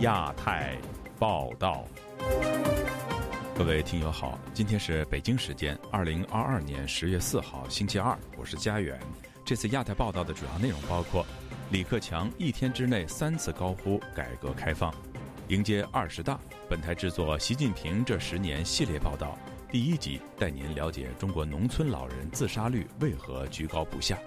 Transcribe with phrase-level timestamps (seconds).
[0.00, 0.78] 亚太
[1.18, 1.84] 报道，
[3.54, 8.98] 各位听友好，今天是北京时间二零二二年十月四号星期二，我是佳远。
[9.44, 11.26] 这次亚太报道的主要内容包括：
[11.70, 14.90] 李克强一天之内三次高呼改革开放，
[15.48, 16.40] 迎接二十大。
[16.66, 19.38] 本台制作习近平这十年系列报道，
[19.70, 24.18] 第一集带您了解中国农村老人自杀率为何居高不下。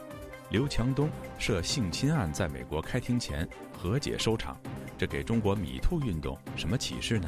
[0.54, 1.10] 刘强东
[1.40, 4.56] 涉性侵案在美国开庭前和解收场，
[5.00, 7.28] 这给中国米兔运动什么启示呢？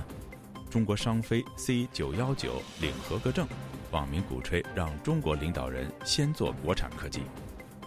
[0.70, 3.48] 中国商飞 C 九幺九领合格证，
[3.90, 7.22] 网民鼓吹让中国领导人先做国产科技。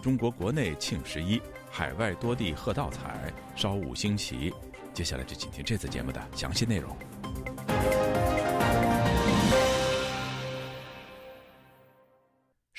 [0.01, 4.53] 中国国内庆十一，海外多地贺道彩，烧五星旗。
[4.93, 6.93] 接下来就请听这次节目的详细内容。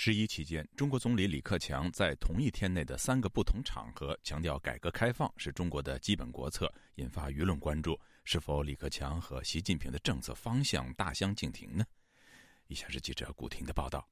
[0.03, 8.01] 十一期间，中国总理李克强在同一天内的三个不同场合强调，改革开放是中国的基本国策，引发舆论关注。
[8.25, 11.85] 是否李克强和习近平的政策方向大相径庭呢？
[12.69, 14.09] 以下是记者古婷的报道。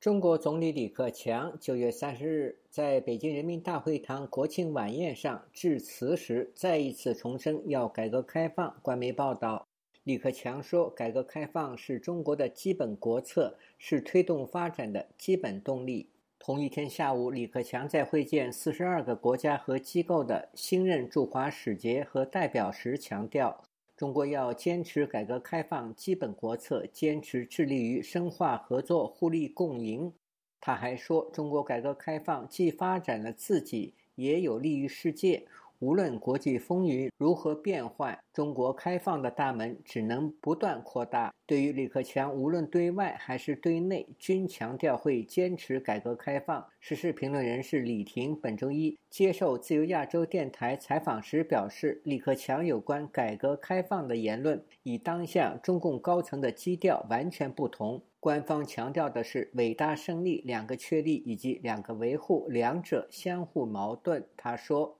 [0.00, 8.76] 中国总理李克强九月三十日在北京人民大会堂国庆晚宴上致辞时，再一次重申要改革开放。
[8.82, 9.68] 官媒报道。
[10.04, 16.08] 李克强说：“改革开放是中国的基本国策，是推动发展的基本动力。”
[16.40, 23.62] 同一天下午，李克强在会见四十二个国家和机构的新任驻华使节和代表时强调
[23.96, 30.12] ：“中国要坚持改革开放基本国策，坚持致力于深化合作、互利共赢。”
[30.60, 35.46] 他还说：“中国改革开放既发展了自己，也有利于世界。”
[35.82, 41.34] 无论国际风云如何变幻，中国开放的大门只能不断扩大。
[41.44, 46.64] 对于李克强，无论对外还是对内，均强调会坚持改革开放。
[46.78, 58.00] 时事评论人士李婷本周一接受自由亚洲电台采访时表示，李克强有关改革开放的言论与当下中共高层的基调完全不同。
[58.20, 64.24] 官方强调的是“伟大胜利”“两个确立”以及“两个维护”，两者相互矛盾。
[64.36, 64.96] 他说。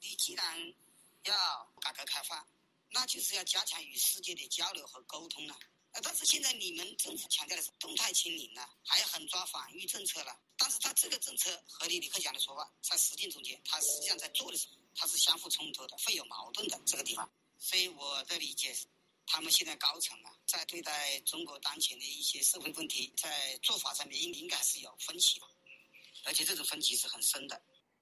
[0.00, 0.74] 你既然
[1.24, 2.46] 要改革开放，
[2.90, 5.58] 那就是要加强与世界的交流和沟通了。
[5.92, 10.40] 呃，但是现在你们政府强调的是动态清零了，还有狠抓防御政策了。
[10.56, 17.28] 但是他这个政策和你李克强的说法，在实践中间，他实际上在做的时候，他是相互冲突的，会有矛盾的这个地方。
[17.58, 18.86] 所以我的理解是，
[19.26, 25.46] 他们现在高层啊，在对待中国当前的一些社会问题，在做法上面应应该是有分歧的，
[26.24, 27.60] 而且这种分歧是很深的。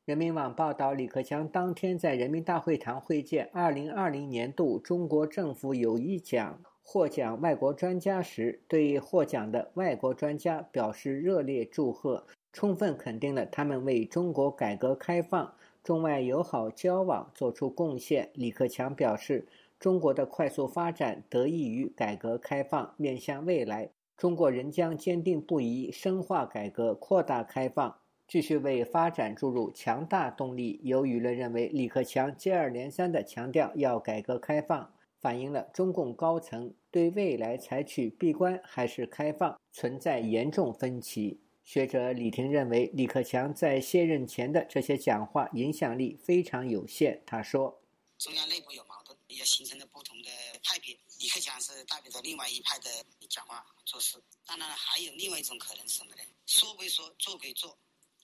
[0.08, 12.24] 人民网报道，李克强当天在人民大会堂会见2020年度中国政府友谊奖获奖外国专家时，对获奖的外国专家表示热烈祝贺，
[12.54, 15.52] 充分肯定了他们为中国改革开放、
[15.84, 18.30] 中外友好交往作出贡献。
[18.32, 19.46] 李克强表示，
[19.78, 27.94] 中国的快速发展得益于改革开放，面向未来，中国仍将坚定不移深化改革、扩大开放。
[28.28, 30.78] 继续为发展注入强大动力。
[30.84, 41.40] 有舆论认为，李克强接二连三的强调要改革开放，反映了中共高层对未来采取闭关还是开放存在严重分歧。
[41.64, 47.22] 学者李婷认为，李克强在卸任前的这些讲话影响力非常有限。
[47.26, 47.80] 他说
[48.18, 50.28] ：“中央内部有矛盾，也形成了不同的
[50.62, 50.94] 派别。
[51.18, 52.90] 李克强是代表着另外一派的
[53.28, 54.16] 讲话做事。
[54.46, 56.22] 当然，还有另外一种可能是什么呢？
[56.46, 57.74] 说归说，做归做。”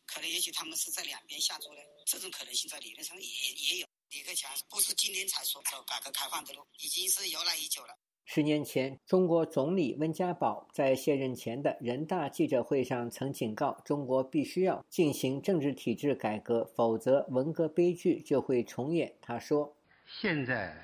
[0.06, 3.86] 可能也许他们是在两边下注的，这种可能性在理论上也也有。
[4.10, 7.98] 李克强不是今天才说走改革开放的路，已经是由来已久了。
[8.26, 19.14] 十年前，中国总理温家宝在卸任前的人大记者会上曾警告，中国必须要进行政治体制改革，否则文革悲剧就会重演。
[19.20, 19.76] 他说
[20.06, 20.74] ：“现在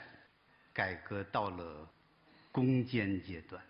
[0.72, 1.88] 改革到了
[2.52, 3.62] 攻坚阶段，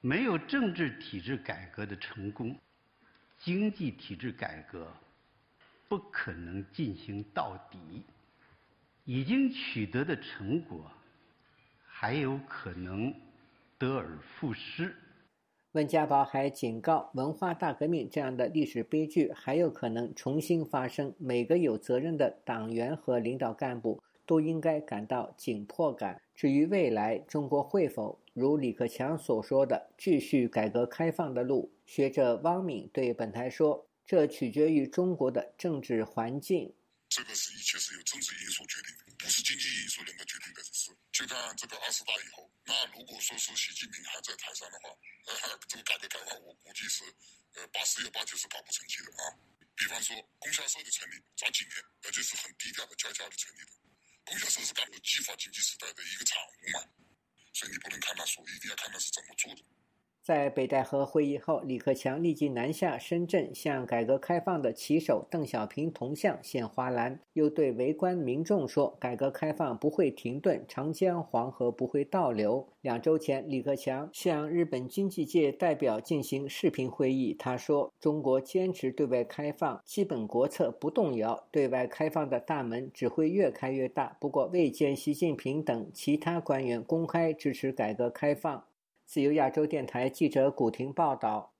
[0.00, 2.56] 没有政治体制改革的成功。”
[3.44, 4.86] 经济体制改革
[5.86, 8.02] 不可能进行到底，
[9.04, 10.90] 已经取得的成果
[11.86, 13.14] 还有可能
[13.76, 14.96] 得而复失。
[15.72, 21.14] 温家宝还警告，文化大革命这样的历史悲剧还有可能重新发生。
[21.18, 26.18] 每个有责任的党员和领导干部都应该感到紧迫感。
[26.34, 31.72] 至于未来，中国会否如李克强所说的继续改革开放的路？
[31.86, 36.74] 学者汪敏对本台说：“这取决于中国的政治环境。
[37.08, 40.90] 这个是一切是由政治因素决定的，不是经济因素能够决定的事。
[41.12, 44.90] 就看这个二十大以后，那如果说是习近平还在台上的话，
[45.30, 47.04] 呃，这个改革开放我估计是，
[47.54, 49.30] 呃，八十有八九是搞不成绩的啊。
[49.78, 50.10] 比方说
[50.40, 53.70] 供销社的成立，早几年，而且是很低调的、悄悄的成立的。
[54.24, 56.82] 供销社是干部计划经济时代的一个产物嘛，
[57.54, 59.62] 所以你不能看他说，一定要看他是怎么做的。
[60.24, 84.16] 在北戴河会议后，李克强立即南下深圳，向改革开放的旗手邓小平铜像献花篮，又对围观民众说：“改革开放不会停顿，长江黄河不会倒流。”两周前，李克强向日本经济界代表进行视频会议，他说：“中国坚持对外开放，基本国策不动摇，对外开放的大门只会越开越大。
[84.18, 88.64] 不过，未见习近平等其他官员公开支持改革开放。”
[89.06, 91.54] 自由亚洲电台记者古婷报道，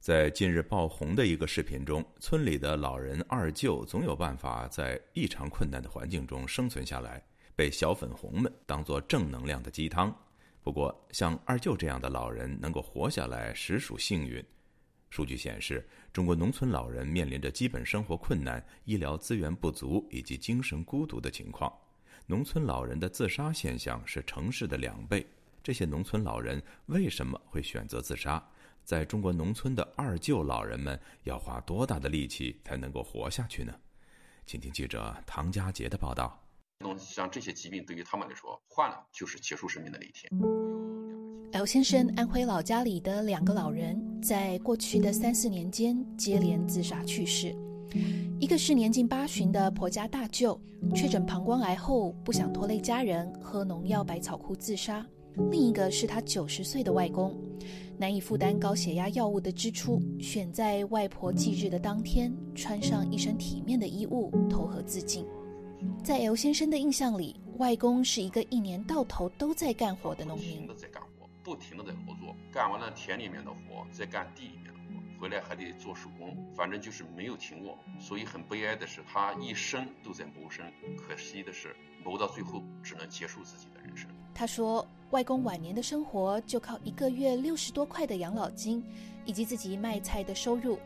[0.00, 10.14] 在近日爆红的一个视频中，村里的老人二舅总有办法在异常困难的环境中生存下来，被小粉红们当作正能量的鸡汤。
[10.60, 14.44] 不过，像二舅这样的老人能够活下来，实属幸运。
[15.08, 21.72] 数据显示，中国农村老人面临着基本生活困难、医疗资源不足以及精神孤独的情况。
[22.26, 25.24] 农村老人的自杀现象是城市的两倍。
[25.62, 28.42] 这些农村老人为什么会选择自杀？
[28.84, 33.72] 在中国农村的二舅老人们要花多大的力气才能够活下去呢？
[34.44, 36.36] 请听记者唐佳杰的报道。
[36.98, 40.28] 像这些疾病对于他们来说，患了就是结束生命的那一天。
[41.52, 47.54] L 先生安徽老家里的两个老人，在过去的三四年间接连自杀去世。
[48.40, 50.60] 一个是年近八旬的婆家大舅，
[50.92, 55.06] 确诊膀胱癌后不想拖累家人，喝农药百草枯自杀。
[55.50, 57.34] 另一个是他九十岁的外公，
[57.98, 65.26] 难以负担高血压药物的支出，选在外婆忌日的当天，穿上一身体面的衣物，投河自尽。
[66.04, 77.78] 在 L 先生的印象里，外公是一个一年到头都在干活的农民，不停的在干活，不停的在工作，干完了田里面的活，再干地里面的活，回来还得做手工，反正就是没有停过。
[77.98, 80.64] 所以很悲哀的是，他一生都在谋生，
[80.96, 81.74] 可惜的是，
[82.04, 84.08] 谋到最后只能结束自己的人生。
[84.34, 84.86] 他说。
[85.12, 88.82] 外公晚年的生活就靠一个月六十多块的养老金，
[89.26, 90.78] 以及自己卖菜的收入，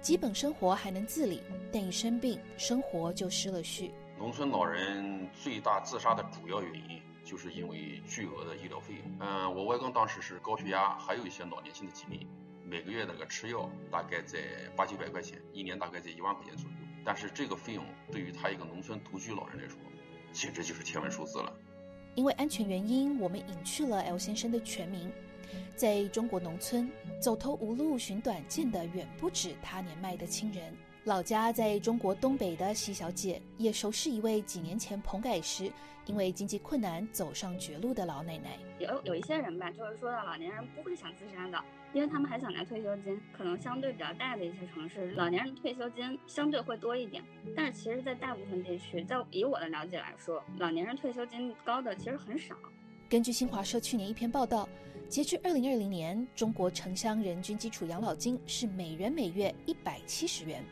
[0.00, 1.42] 基本生活还能自理，
[1.72, 3.90] 但一生病，生活就失了序。
[4.16, 9.16] 农村老人最大自杀的主要原因，就是因为巨额的医疗费用。
[9.18, 12.24] 嗯，我外公当时是高血压，还有一些老年性的疾病，
[12.64, 14.38] 每个月那个吃药大概在
[14.76, 16.76] 八九百块钱，一年大概在一万块钱左右。
[17.04, 19.76] 但是这个费用对于他一个农村独居老人来说，
[20.32, 21.52] 简直就是天文数字了。
[22.14, 25.10] 因为安全原因，我们隐去了 L 先生的全名。
[25.76, 30.74] 在中国农村，走投无路寻短见的远不止他年迈的亲人。
[31.04, 35.68] 老家在中国东北的席小姐也熟识一位几年前棚改时，
[36.06, 38.56] 因为经济困难走上绝路的老奶奶。
[38.78, 41.60] 有有一些人吧，就是说到老年人不会想自杀的。
[41.92, 47.22] 因为他们还想拿退休金，可能相对比较大的一些城市，老年人退休金相对会多一点。
[47.56, 52.54] 但是其实，在大部分地区，在以我的了解来说，老年人退休金高的其实很少。
[53.10, 54.68] 根据新华社去年一篇报道，
[55.08, 60.64] 截至二零二零年，中国城乡人均基础养老金是每人每月一百七十元，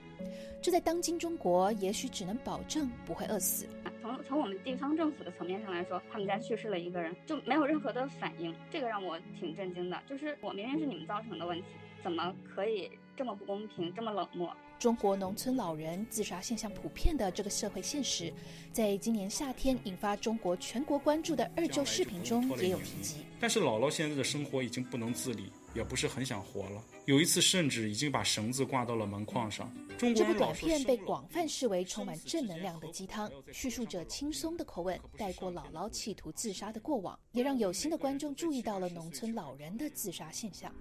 [0.63, 3.67] 这在当今中国也许只能保证不会饿死。
[4.03, 10.01] 从从我们地方政府的层面上来说，他们家去世了一个人，就没有任何的反应，这个让我挺震惊的。
[10.09, 11.65] 就是我明明是你们造成的问题，
[12.03, 14.55] 怎么可以这么不公平，这么冷漠？
[14.79, 18.33] 中国农村老人自杀现象普遍的这个社会现实，
[18.73, 23.17] 在今年夏天引发中国全国关注的二舅视频中也有提及。
[23.39, 25.53] 但是姥姥现在的生活已经不能自理。
[25.75, 26.83] 也不是很想活了。
[27.07, 29.73] 有一次，甚至已经把绳子挂到了门框上。
[29.99, 40.73] 这部短片被广泛视为充满正能量的鸡汤，叙述者轻松的口吻带过姥姥企图自杀的过往，也让有心的观众注意到了农村老人的自杀现象。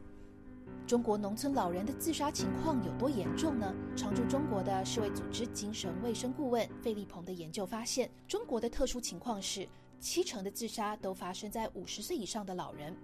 [0.87, 3.75] 中国农村老人的自杀情况有多严重呢？
[3.95, 9.67] 常驻中国的世卫组织精神卫生顾问费利鹏的研究发现，中国的特殊情况是
[9.99, 12.95] 七成的自杀都发生在五十岁以上的老人。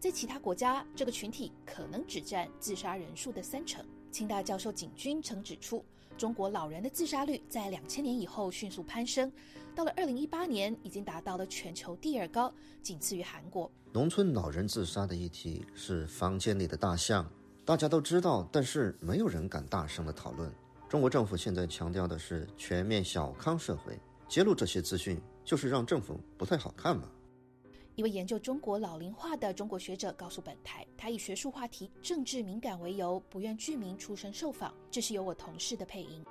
[0.00, 3.84] 在其他国家，这个群体可能只占自杀人数的三成。
[4.10, 5.84] 清大教授景军曾指出，
[6.16, 9.30] 中国老人的自杀率在两千年以后迅速攀升，
[9.74, 13.70] 到了二零一八年已经达到了全球第二高，仅次于韩国。
[13.92, 17.30] 农村老人自杀的议题是房间里的大象，
[17.64, 20.50] 大家都知道，但是没有人敢大声的讨论。
[20.88, 27.10] 中国政府现在强调的是全面小康社会，揭露这些资讯就是让政府不太好看嘛。
[27.98, 34.72] 一位研究中国老龄化的中国学者告诉本台，他以学术话题政治敏感为由，不愿具名出声受访。
[34.88, 36.24] 这是由我同事的配音。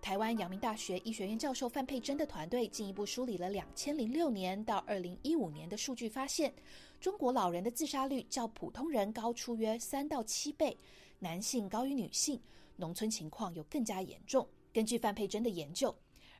[0.00, 6.52] 台湾阳明大学医学院教授范佩珍的团队进一步梳理了两千零六年到二零一五年的数据，发现
[6.98, 10.76] 中国老人的自杀率较普通人高出约三到七倍，
[11.20, 12.36] 男性高于女性，
[12.74, 14.44] 农村情况又更加严重。
[14.72, 15.94] 根据范佩珍的研究。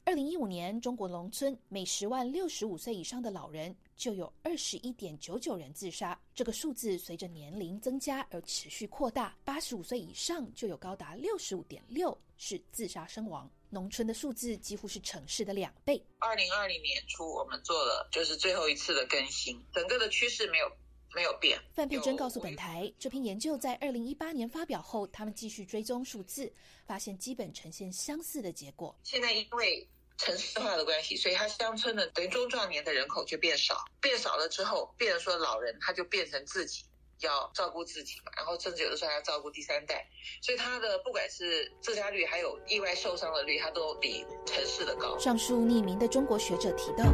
[0.05, 6.19] 二零一五年，中国农村每十万六十五岁以上的老人就有二十一点九九人自杀。
[6.35, 13.51] 这个数字随着年龄增加而持续扩大，八十五岁以上就有高达六十五点六是自杀身亡。
[13.71, 16.05] 农村的数字几乎是城市的两倍。
[16.19, 20.71] 二零二零年初，我们做了就是最后一次的更新，整个的趋势没有
[21.15, 21.59] 没有变。
[21.73, 26.53] 范佩珍告诉本台，这篇研究在二零一八年发表后，他们继续追踪数字，
[26.85, 28.95] 发现基本呈现相似的结果。
[29.03, 29.89] 现在因为
[30.19, 36.85] 城市化的关系，所以它乡村的等于中壮年的人口就变少，变少了之后，变成说老人他就变成自己
[37.21, 40.07] 要照顾自己嘛，然后甚至有的时候还要照顾第三代，
[40.41, 45.19] 所以他的不管是自杀率还有意外受伤的率，他都比城市的高。
[45.19, 47.05] 上述匿名的中国学者提到，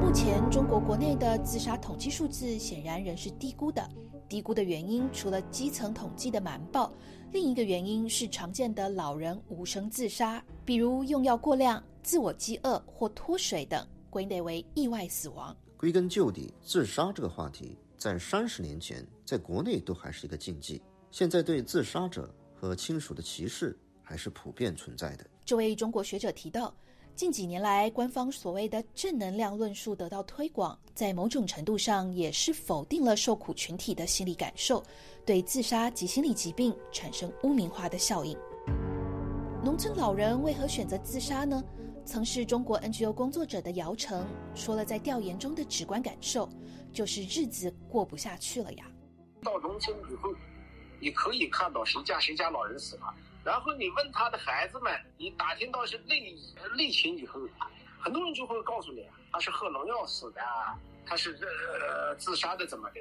[0.00, 3.88] 目前中国国内的自杀统计数字显然仍是低估的。
[4.28, 6.92] 低估的原因除了基层统计的瞒报，
[7.32, 11.80] 另一个原因是常见的老人无声自杀，比如用药过量。
[12.06, 15.54] 自我饥饿或脱水等，归类为意外死亡。
[15.76, 25.26] 归根究底，自杀这个话题在三十年前在国内都还是一个禁忌，现在对自杀者和亲属的歧视还是普遍存在的。
[25.44, 26.72] 这位中国学者提到，
[27.16, 34.80] 近几年来，官方所谓的正能量论述得到推广，在某种程度上也是否定了受苦群体的心理感受，
[35.24, 38.38] 对自杀及心理疾病产生污名化的效应。
[39.64, 41.60] 农村老人为何选择自杀呢？
[42.06, 46.48] 曾是中国 NGO 工作者的姚成说了，在调研中的直观感受
[46.92, 48.86] 就是日子过不下去了呀。
[49.42, 50.32] 到农村以后，
[51.00, 53.12] 你可以看到谁家谁家老人死了，
[53.44, 56.32] 然后你问他的孩子们，你打听到是内
[56.76, 57.40] 内情以后，
[57.98, 60.40] 很多人就会告诉你，他是喝农药死的，
[61.04, 63.00] 他是呃自杀的，怎么的？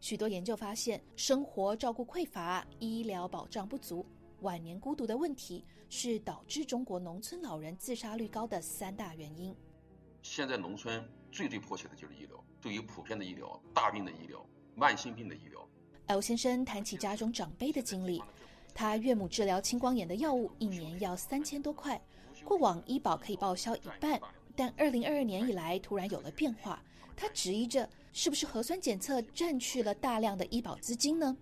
[0.00, 4.06] 许多研究发现，生活照顾匮乏，医疗保障不足。
[4.40, 9.54] 晚年孤独的问题是导致中国农村老人自杀率高的三大原因。
[10.22, 11.02] 现在农村
[11.32, 15.66] 最最迫切的就是医疗，对于普遍的医疗、大病的医疗、慢性病的医疗。
[16.06, 18.22] L 先生谈起家中长辈的经历，
[18.74, 22.00] 他岳母治疗青光眼的药物一年要三千多块，
[22.44, 24.20] 过往医保可以报销一半，
[24.54, 26.82] 但二零二二年以来突然有了变化，
[27.16, 31.36] 他质疑着是不是核酸检测占去了大量的医保资金呢？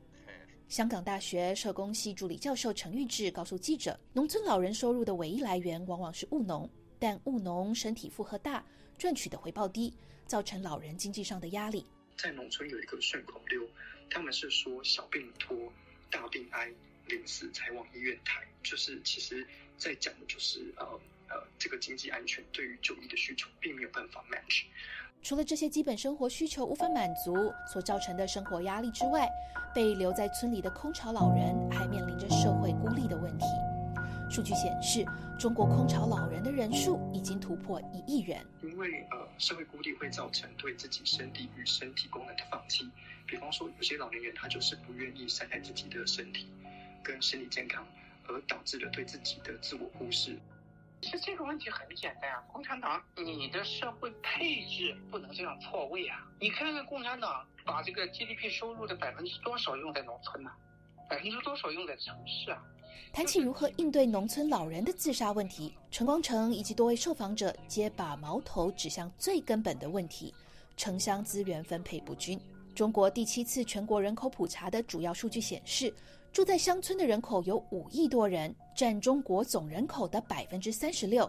[0.68, 6.68] 香港大学社工系助理教授陈玉志告诉记者：“农村老人收入的唯一来源往往是务农，
[6.98, 8.64] 但务农身体负荷大，
[8.98, 9.94] 赚取的回报低，
[10.26, 11.86] 造成老人经济上的压力。
[12.16, 13.62] 在农村有一个顺口溜，
[14.10, 15.56] 他们是说小病拖，
[16.10, 16.68] 大病挨，
[17.06, 19.46] 临死才往医院抬，就是其实
[19.78, 20.84] 在讲的就是呃
[21.28, 24.64] 呃这个经济安全对于就医的需求并没有办法 match。”
[25.22, 29.28] 除了这些基本生活需求无法满足所造成的生活压力之外，
[29.74, 33.44] 被留在村里的空巢老人还面临着社会孤立的问题。
[34.30, 35.04] 数据显示，
[35.38, 38.38] 中国空巢老人的人数已经突破一亿人。
[38.62, 42.88] 因为呃，社会孤立会造成对自己身体与身体功能的放弃。
[43.26, 46.48] 比方说，有些老年人他就是不愿意善待自己的身体
[47.02, 47.84] 跟身体健康，
[48.28, 50.38] 而导致了对自己的自我忽视。
[51.02, 56.26] 其实这个问题很简单啊，共产党，你的社会配置不能这样错位啊！
[56.40, 60.50] 你看看共产党把这个 GDP 收入的百分之多少用在农村呢？
[61.08, 62.60] 百分之多少用在城市啊？
[63.12, 70.34] 谈起如何应对农村老人的自杀问题，陈光诚以及多位受访者皆把矛头指向最根本的问题：
[70.76, 72.40] 城乡资源分配不均。
[72.74, 75.94] 中国第七次全国人口普查的主要数据显示。
[76.36, 81.26] 住在乡村的人口有五亿多人，占中国总人口的百分之三十六。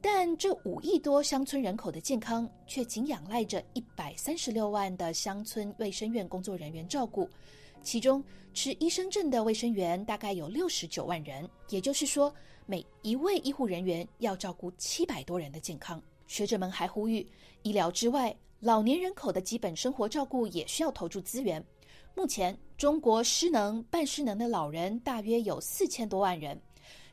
[0.00, 7.28] 但这五亿多乡村人口的健康，却仅仰赖着一百三十六万的乡村卫生院工作人员照顾，
[7.82, 8.24] 其中
[8.54, 11.46] 持医生证的卫生员大概有六十九万人。
[11.68, 16.02] 也就是说，每一位医护人员要照顾七百多人的健康。
[16.26, 17.28] 学者们还呼吁，
[17.64, 21.62] 医疗之外，老年人口的基本生活照顾也需要投注资源。
[22.18, 26.60] 目前，中国失能、半失能的老人大约有四千多万人，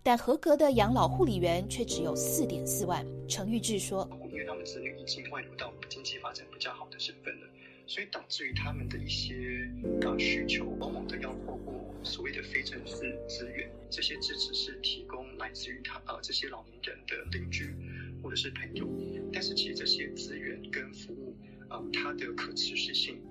[0.02, 3.06] 但合格的养老护理员却只有四点四万。
[3.28, 7.48] 程玉志说：“因为他们子女已经外流到经济发展比较好的省份了，
[7.86, 9.70] 所以导致于他们的一些
[10.02, 13.70] 啊需求，往往都要透过所谓的非正式资源。
[13.92, 17.76] 这些支持是提供来自于他呃这些老年人的邻居
[18.24, 18.90] 或者是朋友，
[19.32, 21.38] 但是其实这些资源跟服务
[21.70, 23.22] 啊，它的可持续性。”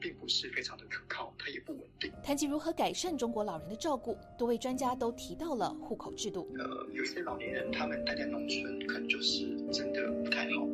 [0.00, 2.10] 并不是非常的可靠，它也不稳定。
[2.24, 6.48] 谈及如何改善中国老人的照顾，多位专家都提到了户口制度。
[6.58, 10.66] 呃，有些老年人他们待在农村，可能就是真的不太好。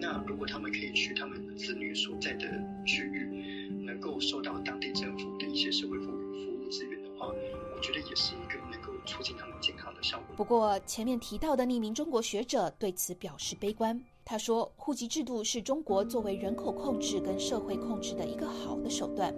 [0.00, 2.46] 那如果他们可以去他们子女所在的
[2.86, 10.34] 区域，能够受到当地政府的一些社会服务服务资源的话，我觉得也是一个能够促进他们健康的效果。
[10.36, 14.02] 不过，前面提到的匿名中国学者对此表示悲观。
[14.30, 19.34] 他说，户籍制度是中国作为人口控制跟社会控制的一个好的手段，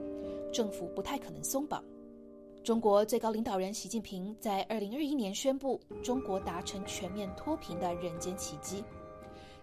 [0.52, 1.82] 政府不太可能松绑。
[2.62, 8.84] 中国最高领导人习近平在二零二一年宣布，中国达成全面脱贫的人间奇迹。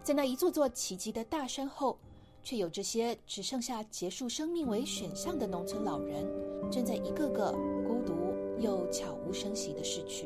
[0.01, 1.95] 在那一座座奇迹的大山后，
[2.41, 6.25] 却有这些只剩下结束生命为选项的农村老人，
[6.71, 7.51] 正在一个个
[7.87, 10.25] 孤独又悄无声息的逝去。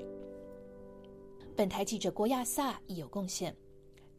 [1.57, 3.53] 本台记者郭亚萨亦有贡献。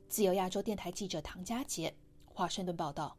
[0.09, 1.93] 自由亚洲电台记者唐佳杰，
[2.25, 3.17] 华盛顿报道。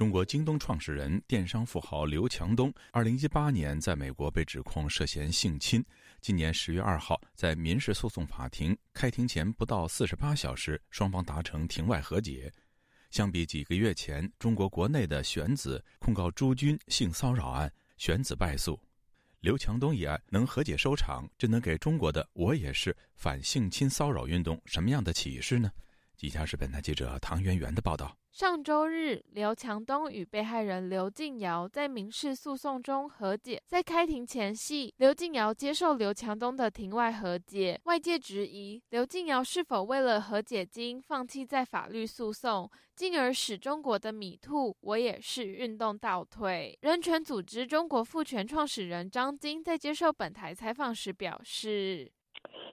[0.00, 5.84] 中国京东创始人、电商富豪刘强东，二零一八年在美国被指控涉嫌性侵。
[6.22, 12.50] 今年十月二号，在民事诉讼法庭开庭前不到四十八小时，双方达成庭外和解。
[13.10, 18.80] 相比几个月前，中国国内的玄子控告朱军性骚扰案，玄子败诉。
[19.40, 25.70] 刘强东一案能和解收场，这能给中国的“我也是”反性侵骚扰运动什么样的启示呢？
[26.20, 28.16] 以下是本台记者唐媛媛的报道。
[28.32, 33.60] 上周日，刘强东与被害人刘静瑶在民事诉讼中和解。
[33.66, 37.80] 在开庭前夕，刘静瑶接受刘强东的庭外和解。
[37.84, 46.78] 外界质疑刘静瑶是否为了和解金放弃在法律诉讼，进而使中国的米兔我也是运动倒退。
[46.82, 52.10] 人权组织中国妇权创始人张晶在接受本台采访时表示：“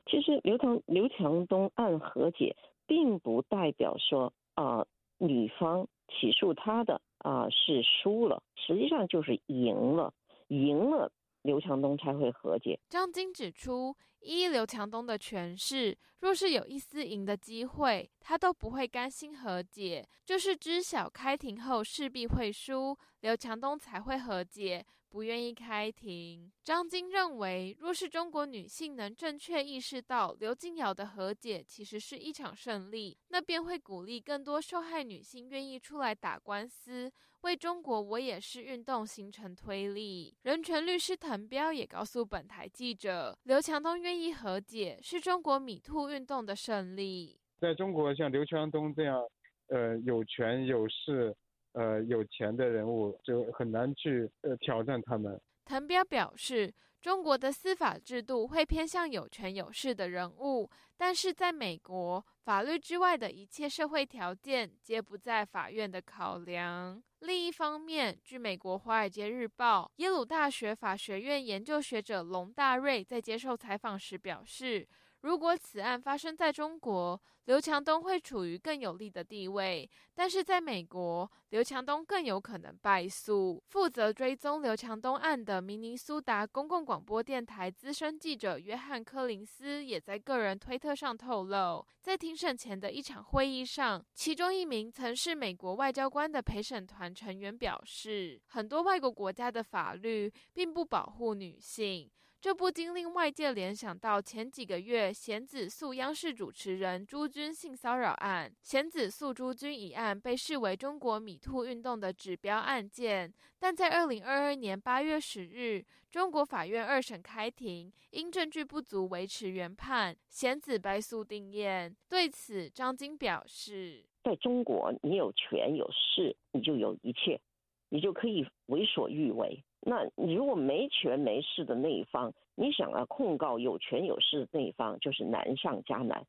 [0.06, 4.86] 其实刘强刘强东案和解，并不代表说啊。”
[5.18, 10.14] 女方起诉他的啊是输了，实际上就是赢了，
[10.48, 12.80] 赢了刘强东才会和解。
[12.90, 24.86] 张晶指出，一刘强东的诠释，若是有一丝赢的机会，他都不会甘心和解，就是知晓开庭后势必会输，刘强东才会和解。
[25.10, 26.52] 不愿意开庭。
[26.64, 40.36] 张晶认为，若是中国女性能正确意识到刘静瑶的和解其实是一场胜利，那便会鼓励更多受害女性愿意出来打官司，为中国我也是运动形成推力。
[40.44, 47.40] 人权律师滕彪也告诉本台记者，刘强东愿意和解是中国米兔运动的胜利。
[47.60, 49.20] 在中国，像刘强东这样，
[49.68, 51.36] 呃，有权有势。
[51.78, 55.40] 呃，有钱的人物就很难去呃挑战他们。
[55.64, 67.00] 滕彪表示，中国的司法制度会偏向有权有势的人物，但是在美国，法律之外的一切社会条件皆不在法院的考量。
[67.20, 74.88] 另一方面，据美国《华尔街日报》，耶鲁大学法学院研究学者龙大瑞在接受采访时表示。
[75.22, 83.62] 如果此案发生在中国，刘强东会处于更有利的地位；但是在美国，刘强东更有可能败诉。
[83.68, 102.10] 负责追踪刘强东案的明尼苏达公共广播电台资深记者约翰·柯林斯也在个人推特上透露，在庭审前的一场会议上，其中一名曾是美国外交官的陪审团成员表示，很多外国国家的法律并不保护女性。
[102.40, 108.54] 这不禁令外界联想到前几个月贤子诉央视主持人朱军性骚扰案。
[108.62, 121.92] 贤子诉朱军一案被视为中国米兔运动的指标案件，但在二零二二年八月十日，中国法院二审开庭，因证据不足维持原判，贤子败诉定谳。
[122.08, 127.42] 对此，张晶表示：“在中国，你有权有势，你就有一切，
[127.90, 136.28] 你就可以为所欲为。”那你如果没权没势的那一方，你想要控告有权有势的那一方，就是难上加难。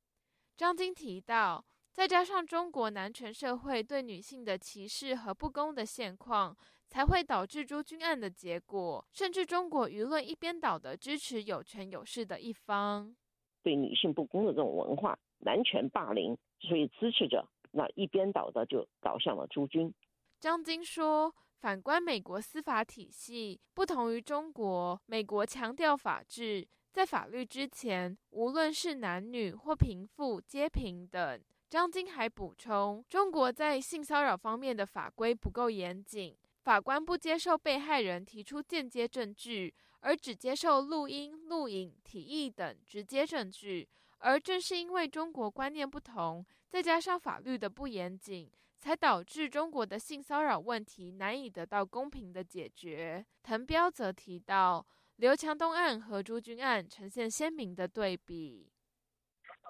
[0.56, 9.04] 张晶提到，再加上中国男权社会对女性的歧视和不公的现况，才会导致朱军案的结果。
[9.12, 13.16] 甚至中国舆论一边倒的支持有权有势的一方，
[13.64, 19.92] 对女性不公的这种文化，男权霸凌，所以支持者那一边倒的就倒向了朱军。
[20.38, 21.34] 张晶说。
[21.60, 31.40] 反观美国司法体系，不同于中国，美国强调法治，在法律之前，无论是男女或贫富皆平等。
[31.68, 43.88] 张晶还补充，中国在性骚扰方面的法规不够严谨，法官不接受被害人提出间接证据，而只接受录音、录影、提议等直接证据。
[44.20, 53.24] 而正是因为中国观念不同，再加上法律的不严谨，才导致中国的性骚扰问题难以得到公平的解决。
[53.42, 54.86] 滕彪则提到，
[55.16, 58.70] 刘强东案和朱军案呈现鲜明的对比。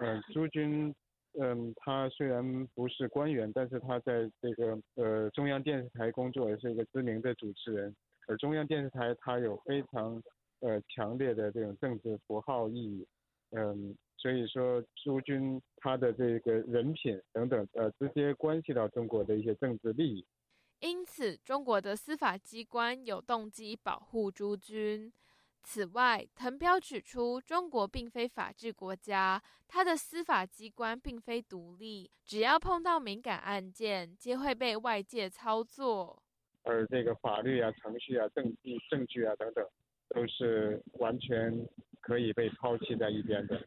[0.01, 0.95] 嗯，朱军。
[1.41, 7.95] 嗯，他虽然不是官员，但是他在这个呃中央电视台工作，也是一个知名的主持人。
[8.27, 10.21] 而中央电视台它有非常
[10.61, 13.07] 呃强烈的这种政治符号意义，
[13.51, 20.27] 嗯，所以说朱军他的这个人品等等，呃，直接关系到中国的一些政治利益。
[20.81, 25.13] 因此，中国的司法机关有动机保护朱军。
[25.63, 36.23] 此外，滕彪指出，中国并非法治国家，他的司法机关并非独立，只要碰到敏感案件，皆会被外界操作。
[36.63, 39.67] 而这个法律啊、程序啊、证据、证据啊等等，
[40.11, 41.53] 都是完全
[42.01, 43.61] 可以被抛弃在一边的。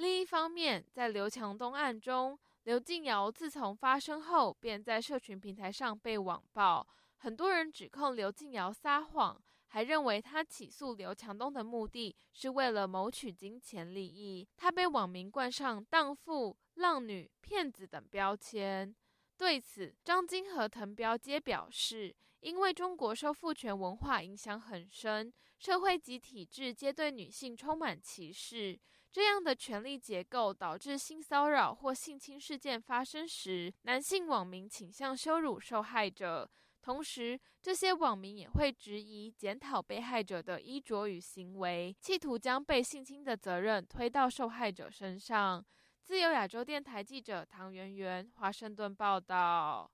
[0.00, 9.38] 另一方面，在刘强东案中，刘静瑶自从发生后，便在社群平台上被网暴，很多人指控刘静瑶撒谎。
[9.66, 18.96] 还认为他起诉刘强东的目的是为了谋取金钱利益，他被网民冠上荡妇、浪女、骗子等标签。
[19.36, 28.80] 对此，张晶和滕彪皆表示，因为中国受父权文化影响很深，社会及体制皆对女性充满歧视，
[29.12, 36.48] 这样的权力结构导致性骚扰或性侵事件发生时，男性网民倾向羞辱受害者。
[36.82, 45.64] 同时，这些网民也会质疑、检讨被害者的衣着与行为，企图将被性侵的责任推到受害者身上。
[46.02, 49.90] 自由亚洲电台记者唐媛媛，华盛顿报道。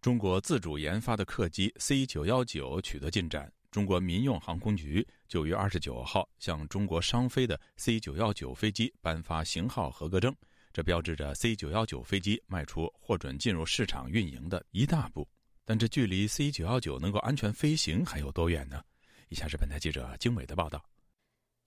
[0.00, 3.52] 中国自主研发的客机 C 九幺九取得进展。
[3.70, 10.34] 中国民用航空局九月二十九号向中国商飞的 C 九幺九飞机颁发型号合格证，
[10.72, 15.28] 这标志着 C 九幺九飞机迈出获准进入市场运营的一大步。
[15.64, 18.82] 但这距离 C 九幺九能够安全飞行还有多远呢？
[19.28, 20.84] 以下是本台记者经纬的报道。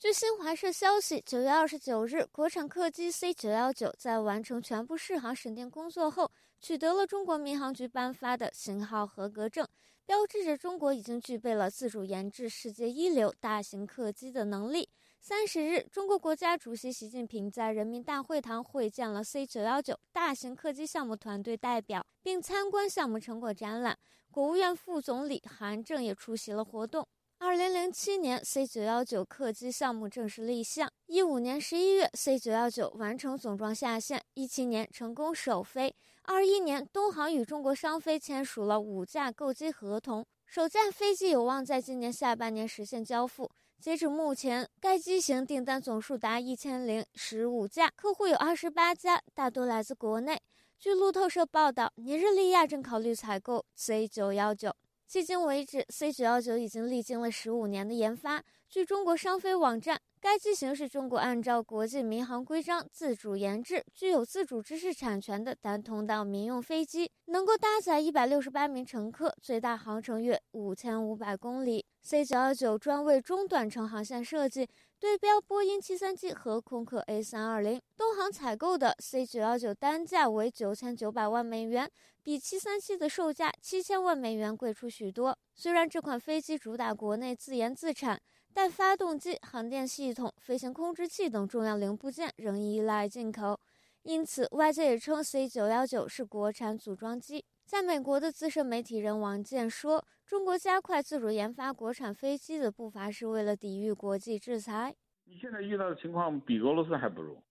[0.04, 9.66] 据新华社消息，九月二十九日，国产客机 C 九幺九在完成全部试航审定工作后，取得了中国民航局颁发的型号合格证，
[10.06, 14.90] 标志着中国已经具备了自主研制世界一流大型客机的能力。
[15.22, 23.98] 三十日，中国国家主席习近平在人民大会堂会见了 C 九幺九大型客机项目团队代表，并参观项目成果展览。
[24.30, 27.08] 国务院副总理韩正也出席了活动。
[27.46, 30.90] 二零零七年，C 九幺九客机项目正式立项。
[31.08, 34.24] 一五年十一月，C 九幺九完成总装下线。
[34.34, 35.94] 一七年成功首飞。
[36.22, 43.52] 二一年，东航与中国商飞签署了五架购机合同，首架飞机有望在今年下半年实现交付。
[43.78, 50.40] 截止目前，该机型订单总数达一千零十五架，客户有二十八家，大多来自国内。
[50.80, 54.74] 据路透社报道，尼日利亚正考虑采购 C 九幺九。
[55.14, 58.44] 迄今为止，C 九幺九已经历经了十五年的研发。
[58.68, 60.02] 据中国商飞网站。
[60.20, 71.86] 该机型是中国按照国际民航规章自主研制、具有自主知识产权的单通道民用飞机，能够搭载一百六十八名乘客，最大航程约五千五百公里。
[72.02, 74.66] C 九幺九专为中短程航线设计，
[75.04, 77.82] 对标波音七三七和空客 A 三二零。
[77.98, 81.92] 东航采购的 C 九幺九单价为九千九百万美元，
[82.24, 85.38] 比七三七的售价七千万美元贵出许多。
[85.56, 88.18] 虽然这款飞机主打国内自研自产。
[88.54, 93.60] 但发动机、航电系统、飞行控制器等重要零部件仍依赖进口，
[94.04, 97.44] 因此外界也称 C 九幺九是国产组装机。
[97.66, 104.96] 在美国的资深媒体人王健说：“中国加快自主研发国产飞机的步伐，是为了抵御国际制裁。
[105.26, 107.44] 你现在遇到的情况比俄罗斯还不如，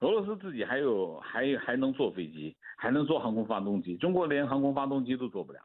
[0.00, 5.60] 俄罗斯自己还有还还能做飞机，还能做航空发动机，中国连航空发动机都做不了。”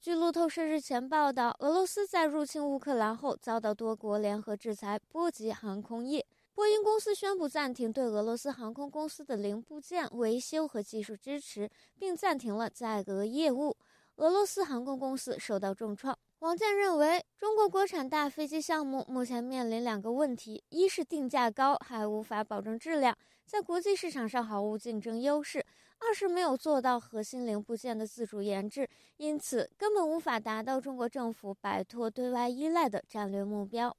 [0.00, 6.26] 据路透社日前报道，俄罗斯在入侵乌克兰后遭到多国联合制裁，波及航空业。
[6.52, 11.68] 波音公司宣布暂停对俄罗斯航空公司的零部件维修和技术支持，
[11.98, 13.76] 并暂停了在俄业务。
[14.16, 16.18] 俄罗斯航空公司受到重创。
[16.38, 25.64] 王健认为，中国国产大飞机项目目前面临两个问题：一是定价高，还无法保证质量，在国际市场上毫无竞争优势。
[25.98, 33.94] 二是没有做到核心零部件的自主研制，因此根本无法达到中国政府摆脱对外依赖的战略目标。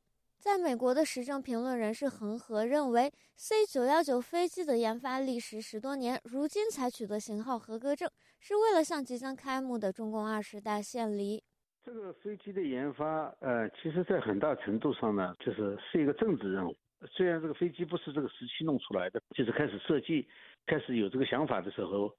[0.47, 11.43] 在美国的时政评论人士恒河认为，C 九幺九飞机的研发历时十多年，如今才取得型号合格证，是为了向即将开幕的中共二十大献礼。
[11.83, 16.73] 这个飞机的研发，呃，其实在很大程度上呢，就是是一个政治任务。
[17.11, 20.25] 虽然这个飞机不是这个时期弄出来的，就是开始设计、
[20.65, 22.09] 开始有这个想法的时候。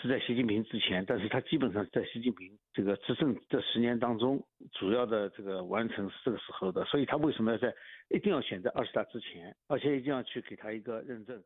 [0.00, 7.74] 是在习近平之前，但是他基本上在习近平这个执政这十年当中，主要的这个完成是这个时候的，所以他为什么要在
[8.10, 11.42] 一定要选在二十大之前，而且一定要去给他一个认证？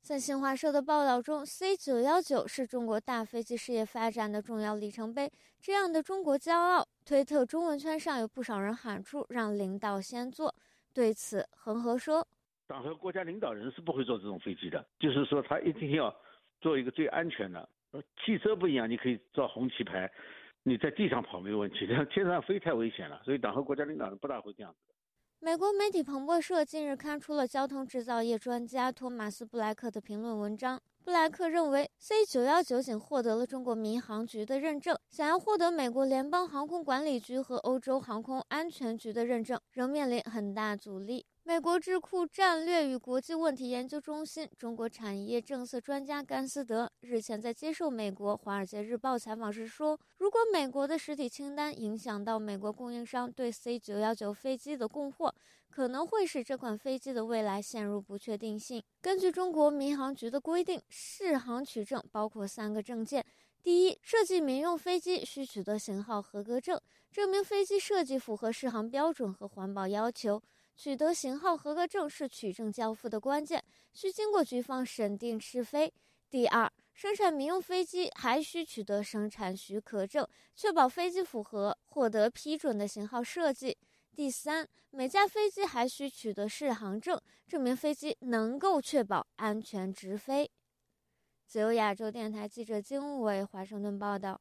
[0.00, 6.86] 在新华社的报道中，C 九幺九是中国大飞机事业发展的重要里程碑，这样的中国骄傲。
[7.06, 10.54] 推特中文圈上有不少人喊出“让领导先坐”，
[10.92, 12.26] 对此，恒河说
[12.66, 16.14] ：“党和国家领导人是不会坐这种飞机的，就是说他一定要
[16.64, 17.68] 做一个最安全的。”
[18.24, 20.10] 汽车不一样，你可以造红旗牌，
[20.64, 24.78] 你在地上跑没有问题，在 天上飞太危险了，所以党和国家领导人不大会这样子。
[25.40, 30.80] 美国媒体彭博社近日刊出了交通制造业专家托马斯·布莱克的评论文章。
[31.04, 41.26] 布莱克认为，C 九幺九仅获得了中国民航局的认证，想要获得美国联邦航空管理局和欧洲航空安全局的认证，仍面临很大阻力。
[41.46, 55.34] 美国智库战略与国际问题研究中心中国产业政策专家甘思德日前在接受美国《华尔街日报》采访时说：“如果美国的实体清单影响到美国供应商对 C 九幺九飞机的供货，
[55.68, 63.22] 可能会使这款飞机的未来陷入不确定性。”根据中国民航局的规定，试航取证包括三个证件：
[63.62, 66.80] 第一，设计民用飞机需取得型号合格证，
[67.12, 70.42] 证明飞机设计符合适航标准和环保要求。
[70.76, 75.92] 取得型号合格证是取证交付的关键，需经过局方审定试飞。
[76.28, 83.76] 第二，生产民用飞机还需取得生产许可证，确保飞机符合获得批准的型号设计。
[84.16, 90.50] 第三，每架飞机还需取得适航证，证明飞机能够确保安全直飞。
[91.46, 94.40] 自由亚洲电台记者金伟华盛顿报道。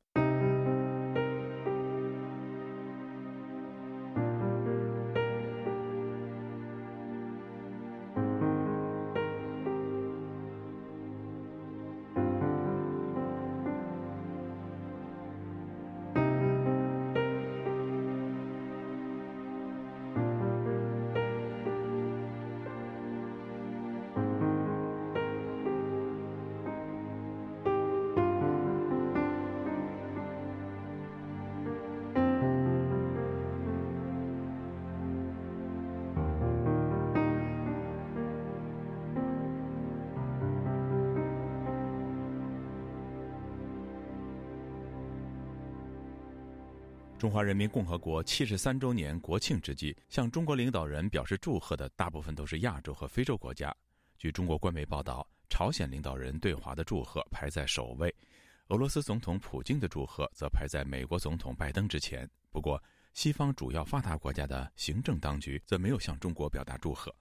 [47.33, 53.75] 中华人民共和国七十三周年国庆之际，向中国领导人表示祝贺的大部分都是亚洲和非洲国家。
[54.19, 58.13] 据中国官媒报道，朝鲜领导人对华的祝贺排在首位，
[58.67, 62.29] 俄罗斯总统普京的祝贺则排在美国总统拜登之前。
[62.51, 62.79] 不过，
[63.15, 67.11] 西方主要发达国家的行政当局则没有向中国表达祝贺。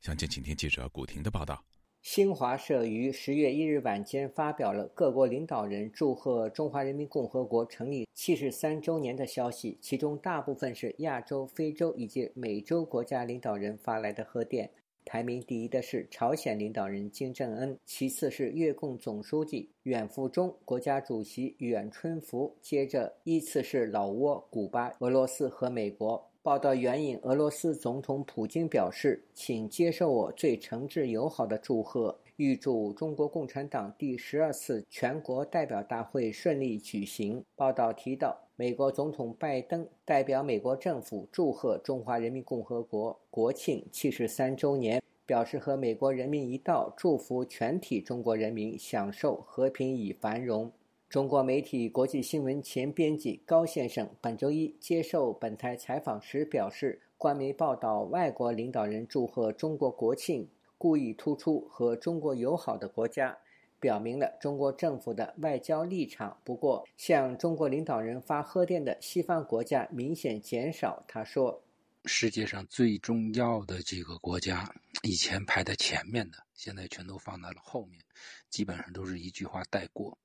[0.00, 1.62] 详情，请听记者古婷的报道。
[2.02, 14.70] 新华社于十月一日晚间发表了各国领导人祝贺中华人民共和国成立七十三周年的消息，其中大部分是亚洲、非洲以及美洲国家领导人发来的贺电。
[15.04, 26.29] 排名第一的是朝鲜领导人金正恩，其次是越共总书记阮富忠、国家主席阮春福，接着依次是老挝、古巴、俄罗斯和美国。
[26.42, 50.72] 报道援引俄罗斯总统普京表示：“请接受我最诚挚友好的祝贺，预祝中国共产党第十二次全国代表大会顺利举行。”报道提到，美国总统拜登代表美国政府祝贺中华人民共和国国庆七十三周年，表示和美国人民一道，祝福全体中国人民享受和平与繁荣。
[51.10, 63.36] 中国媒体国际新闻前编辑高先生本周一接受本台采访时表示，官媒报道外国领导人祝贺中国国庆，故意突出和中国友好的国家，
[63.80, 66.38] 表明了中国政府的外交立场。
[66.44, 71.02] 不过，向中国领导人发贺电的西方国家明显减少。
[71.08, 71.60] 他说
[72.06, 78.00] ：“世界上最重要的几个国家，以前排在前面的，现在全都放在了后面，
[78.48, 80.16] 基本上都是一句话带过。”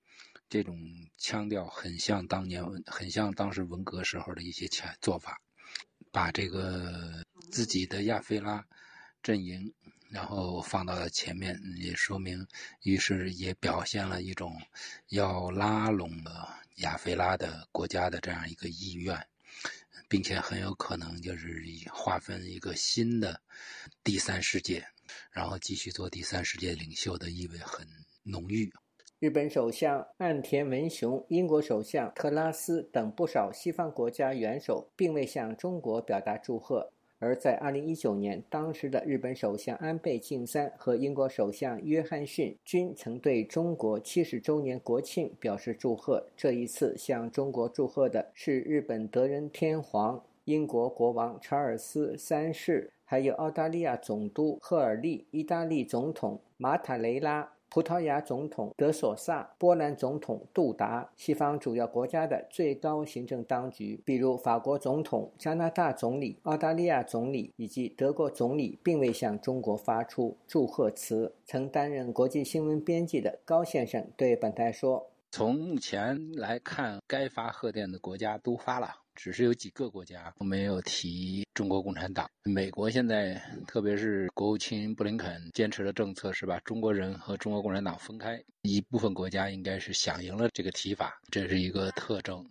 [0.49, 0.77] 这种
[1.17, 5.41] 腔调很像当年，很像当时文革时候的一些腔做法，
[6.11, 8.65] 把这个自己的亚非拉
[9.23, 9.73] 阵营，
[10.09, 12.47] 然后放到了前面，也说明，
[12.83, 14.61] 于是也表现了一种
[15.09, 19.27] 要拉拢的亚非拉的国家的这样一个意愿。
[20.07, 23.41] 并且很有可能就是划分一个新的
[24.03, 24.85] 第三世界，
[25.31, 27.87] 然后继续做第三世界领袖的意味很
[28.21, 28.71] 浓郁。
[29.19, 36.91] 日本首相岸田文雄、英国首相特拉斯等不少西方国家元首并未向中国表达祝贺。
[37.17, 46.27] 而在2019年，当时的日本首相安倍晋三和英国首相约翰逊均曾对中国70周年国庆表示祝贺。
[46.35, 57.54] 这一次向中国祝贺的是日本德仁天皇、英国国王查尔斯三世，还有澳大利亚总督赫尔利、意大利总统马塔雷拉。
[57.75, 71.35] 葡萄牙总统德索萨、波兰总统杜达，西方主要国家的最高行政当局，比如法国总统、加拿大总理、澳大利亚总理以及德国总理，并未向中国发出祝贺词。
[71.43, 82.29] 曾担任国际新闻编辑的高先生对本台说：“从目前来看，该发贺电的国家都发了。”只是有几个国家没有提中国共产党。
[82.43, 88.39] 美国现在，特别是国务卿布林肯坚持的政策是把中国人和中国共产党分开。
[88.61, 92.45] 一部分国家应该是响应了这个提法，这是一个特征。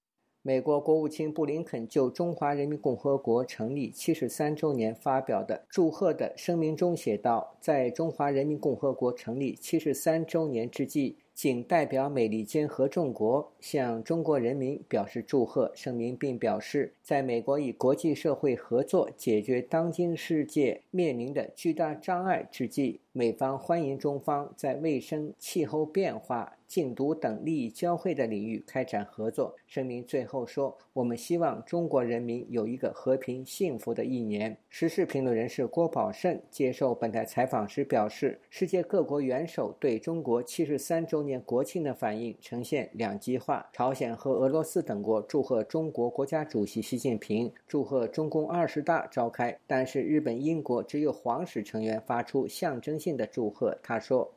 [0.46, 15.73] 美国国务卿布林肯就中华人民共和国成立七十三周年发表的祝贺的声明中写道：“在中华人民共和国成立七十三周年之际。”仅代表美利坚合众国向中国人民表示祝贺。
[15.75, 26.53] 声明并表示，在美国与国际社会合作解决当今世界面临的巨大障碍之际，美方欢迎中方在卫生、气候变化。
[26.66, 29.55] 禁毒等利益交汇的领域开展合作。
[29.64, 43.68] 声明最后说：“我们希望中国人民有一个和平幸福的一年。”时事评论人士郭宝胜接受本台采访时表示：“世界各国元首对中国七十三周年国庆的反应呈现两极化。
[43.72, 54.34] 朝鲜和俄罗斯等国祝贺中国国家主席习近平，祝贺中共二十大召开，但是日本、英国只有皇室成员发出象征性的祝贺。”他说：“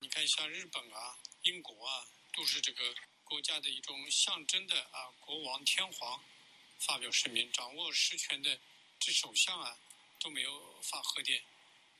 [0.00, 2.82] 你看，像日本啊。”英国啊，都是这个
[3.22, 6.22] 国家的一种象征的啊，国王、天皇
[6.78, 8.58] 发表声明，掌握实权的
[8.98, 9.76] 这首相啊
[10.20, 11.42] 都没有发贺电，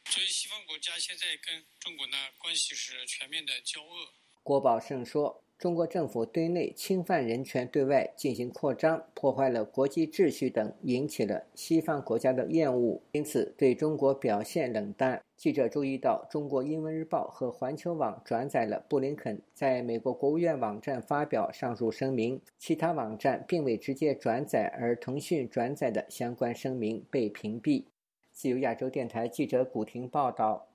[0.06, 4.14] 所以西方国家现在跟中国呢关系是全面的交恶。
[4.42, 5.44] 郭宝胜说。
[5.64, 15.22] 中国政府对内侵犯人权，对外进行扩张，破坏了国际秩序等，引起了西方国家的厌恶，因此对中国表现冷淡。
[15.38, 27.84] 记者注意到，中国英文日报和环球网转载了布林肯在美国国务院网站发表上述声明，其他网站并未直接转载，而腾讯转载的相关声明被屏蔽。
[28.30, 30.73] 自由亚洲电台记者古婷报道。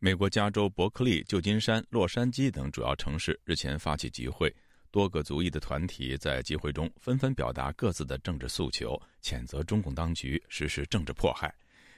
[0.00, 4.54] 美国加州伯克利、旧金山、洛杉矶等主要城市日前发起集会，
[4.92, 11.52] 多个族裔的团体在集会中纷纷表达各自的政治诉求，谴责中共当局实施政治迫害。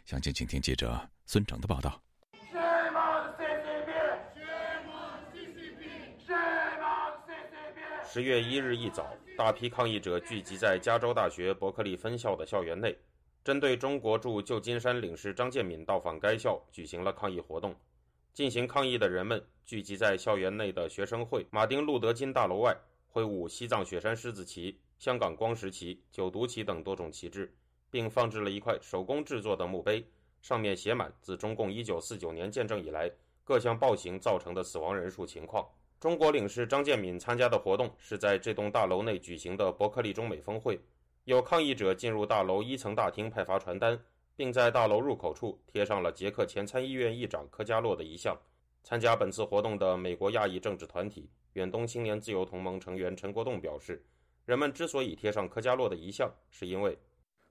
[0.06, 2.00] 详情，请听记者孙成的报道。
[8.10, 12.96] 十月一日一早，大批抗议者聚集在加州大学伯克利分校的校园内，
[13.44, 17.76] 针对中国驻旧金山领事张建敏到访该校举行了抗议活动。
[18.32, 22.76] 进行抗议的人们聚集在校园内的学生会马丁路德金大楼外，
[23.08, 27.52] 挥舞西藏雪山狮子旗、香港光石旗、九毒旗等多种旗帜，
[27.90, 30.04] 并放置了一块手工制作的墓碑，
[30.42, 33.10] 上面写满自中共1949年建政以来
[33.42, 35.66] 各项暴行造成的死亡人数情况。
[35.98, 40.80] 中国领事张建敏参加的活动是在这栋大楼内举行的伯克利中美峰会，
[41.24, 44.00] 有抗议者进入大楼一层大厅派发传单。
[44.40, 48.34] 并在大楼入口处贴上了捷克前参议院议长科加洛的遗像。
[48.82, 54.02] 参加本次活动的美国亚裔政治团体远东青年自由同盟成员陈国栋表示，
[54.46, 56.98] 人们之所以贴上科加洛的遗像，是因为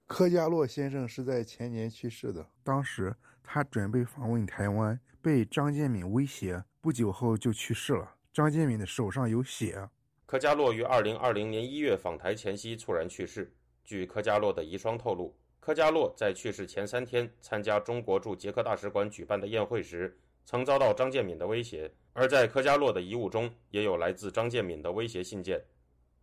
[0.08, 8.16] 科加洛先生是在前年去世的，当时他准备访问台湾，被张建敏威胁，不久后就去世了。
[8.34, 9.88] 张建敏的手上有血。
[10.26, 13.54] 科加洛于2020年1月访台前夕猝然去世。
[13.84, 15.36] 据科加洛的遗孀透露。
[15.70, 21.92] 科加洛在去世前三天参加中国驻捷克大使馆举办的宴会时，曾遭到张建敏的威胁。
[22.12, 25.64] 而在科加洛的遗物中，也有来自张建敏的威胁信件。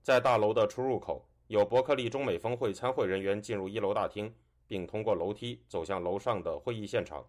[0.02, 4.34] 在大楼的出入口，有伯克利中美峰会参会人员进入一楼大厅，
[4.66, 7.24] 并通过楼梯走向楼上的会议现场。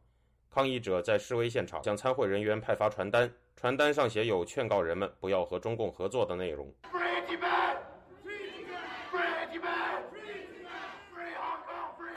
[0.50, 6.74] 抗议者在示威现场向参会人员派发传单，传单上写有劝告人们不要和中共合作的内容。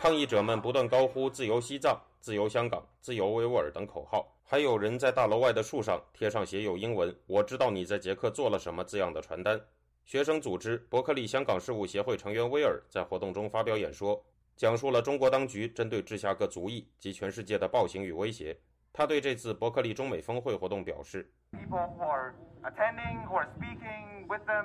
[0.00, 9.60] 抗议者们不断高呼“自由西藏”“自由香港”“自由维吾尔”等口号，还有人在大楼外的树上贴上写有英文“我知道你在捷克做了什么”字样的传单。
[10.06, 14.24] 学生组织伯克利香港事务协会成员威尔在活动中发表演说，
[14.56, 18.56] 讲述了中国当局针对芝加哥族裔及全世界的暴行与威胁。
[18.94, 24.64] 他对这次伯克利中美峰会活动表示：“People who are attending or speaking with them。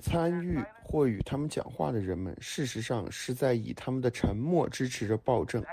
[0.00, 5.64] 参与或与他们讲话的人们，事实上是在以他们的沉默支持着暴政。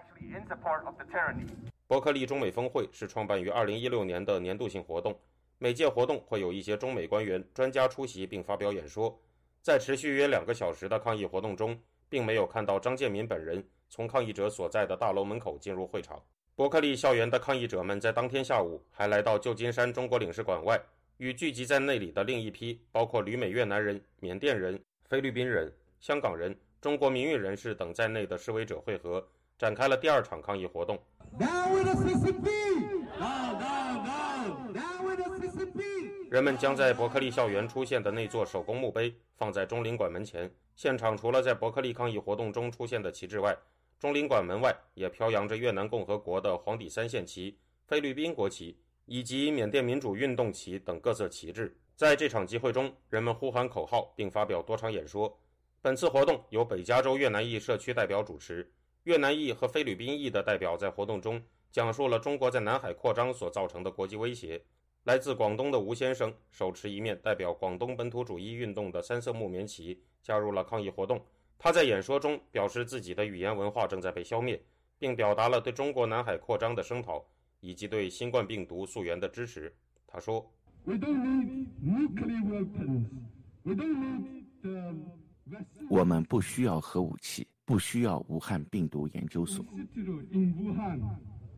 [1.87, 5.17] 伯克利中美峰会是创办于2016年的年度性活动，
[5.57, 9.17] 每届活动会有一些中美官员、专家出席并发表演说。
[9.61, 11.77] 在持续约两个小时的抗议活动中，
[12.09, 16.21] 并没有看到张建民本人从抗议者所在的大楼门口进入会场。
[16.55, 20.79] 伯克利校园的抗议者们在当天下午还来到旧金山中国领事馆外。
[21.17, 30.99] 与聚集在那里的另一批包括旅美越南人、缅甸人、菲律宾人、香港人、中国民运人士等在内的示威者会合，展开了第二场抗议活动。
[36.29, 40.51] 人们将在伯克利校园出现的那座手工墓碑放在中领馆门前。
[40.75, 43.57] 现场除了在伯克利抗议活动中出现的旗帜外，
[43.99, 47.57] 中领馆门外也飘扬着越南共和国的黄底三线旗、
[47.87, 48.77] 菲律宾国旗。
[49.07, 55.39] 以及缅甸民主运动旗等各色旗帜，在这场集会中，人们呼喊口号，并发表多场演说。
[55.81, 58.69] 本次活动由北加州越南裔社区代表主持，
[59.03, 61.41] 越南裔和菲律宾裔的代表在活动中
[61.71, 64.61] 讲述了中国在南海扩张所造成的国际威胁。
[65.05, 71.25] 来自广东的吴先生手持一面代表广东本土主义运动的三色木棉旗，加入了抗议活动。
[71.57, 74.61] 他在演说中表示自己的语言文化正在被消灭，
[74.99, 77.25] 并表达了对中国南海扩张的声讨。
[77.59, 79.73] 以及对新冠病毒溯源的支持，
[80.05, 80.49] 他说
[85.89, 89.65] ：“我们不需要核武器，不需要武汉病毒研究所。”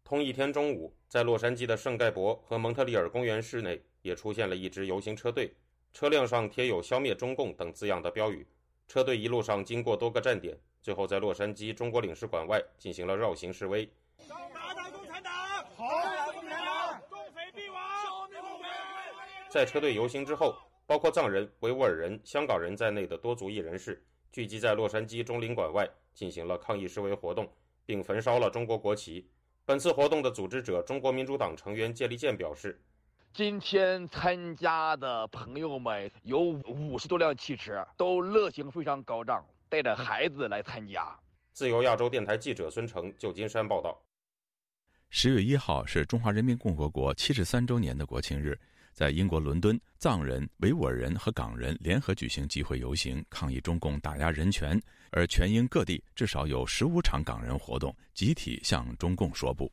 [0.03, 5.53] 同一天中午，在洛杉矶的圣盖博和蒙特利尔公园室内，也出现了一支游行车队，
[5.93, 8.47] 车辆上贴有“消灭中共”等字样的标语。
[8.87, 13.87] 车队一路上经过多个站点，最后在洛杉矶中国领事馆外进行了绕行示威。
[19.49, 23.99] 在车队游行之后，包括藏人、维吾尔人、香港人在内的多族裔人士
[24.31, 27.51] 聚集在洛杉矶中领馆外，进行了抗议示威活动，
[27.83, 29.27] 并焚烧了中国国旗。
[29.65, 32.79] 本次活动的组织者中国民主党成员谢立健表示
[33.33, 41.19] ：“今天参加的朋友们有五十多辆汽车，都热情非常高涨，带着孩子来参加。”
[41.53, 43.99] 自由亚洲电台记者孙成，旧金山报道。
[45.09, 48.55] 十月一号是中华人民共和国七十三周年的国庆日。
[48.93, 54.81] 在英国伦敦，藏人、维吾尔人和港人联合举行集会游行，抗议中共打压人权。
[55.11, 59.71] 而全英各地至少有十五场港人活动，集体向中共说不。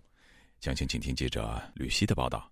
[0.60, 2.50] 详情，请听记者吕希的报道。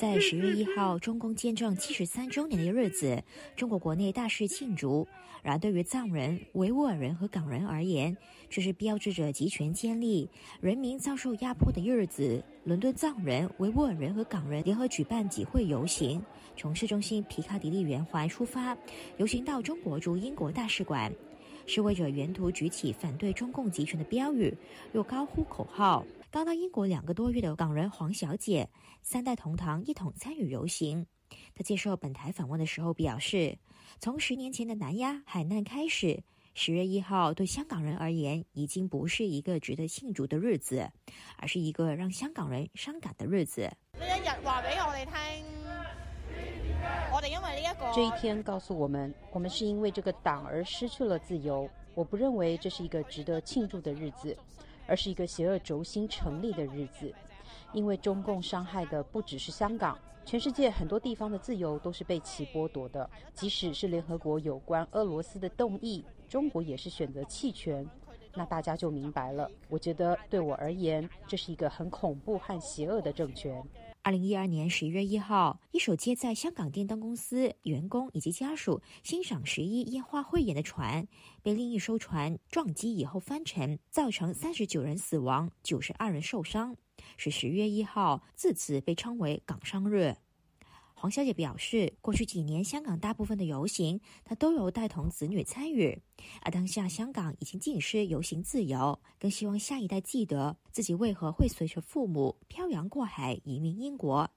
[0.00, 3.22] 在十月一号，中共建政七十三周年的日子，
[3.54, 5.06] 中国国内大肆庆祝。
[5.42, 8.16] 然而，对于藏人、维吾尔人和港人而言，
[8.48, 10.26] 这是标志着集权建立、
[10.62, 12.42] 人民遭受压迫的日子。
[12.64, 16.22] 伦敦藏人、维吾尔人和港人联合举办集会游行，
[16.56, 18.74] 从市中心皮卡迪利圆环出发，
[19.18, 21.12] 游行到中国驻英国大使馆。
[21.66, 24.56] 示威者沿途举起反对中共集权的标语，
[24.94, 26.02] 又高呼口号。
[26.32, 28.70] 刚到英国两个多月的港人黄小姐，
[29.02, 31.04] 三代同堂一同参与游行。
[31.56, 33.58] 她接受本台访问的时候表示。
[33.98, 36.22] 从十年前的南亚海难开始，
[36.54, 40.88] 十月一号对香港人而言已经不是一个值得庆祝的日子，
[41.36, 43.62] 而是一个让香港人伤感的日子。
[43.94, 45.44] 呢一日话俾我哋听，
[47.12, 51.68] 我哋因为呢一个这一天告诉我们，我们是因为这个党而失去了自由。
[51.96, 54.34] 我不认为这是一个值得庆祝的日子，
[54.90, 57.14] 而是一个邪恶轴心成立的日子，
[57.72, 59.96] 因为中共伤害的不只是香港。
[60.26, 67.88] 全世界很多地方的自由都是被其剥夺的，即使是联合国有关俄罗斯的动议，中国也是选择弃权。
[68.34, 69.48] 那大家就明白了。
[69.68, 73.62] 我觉得对我而言，这是一个很恐怖和邪恶的政权。
[74.02, 81.06] 二零一二年十一月一号，一艘接在香港电灯公司员工以及家属欣赏十一烟花汇演的船，
[81.42, 86.74] 被另一艘船撞击以后翻沉，造成三十九人死亡，九十二人受伤。
[87.18, 90.16] 是十月一号，自此被称为港商日。
[91.00, 95.98] 黄小姐表示，过去几年香港大部分的游行，她都有带同子女参与。
[96.42, 104.30] 而当下香港已经尽失游行自由，更希望下一代记得自己为何会随着父母漂洋过海移民英国。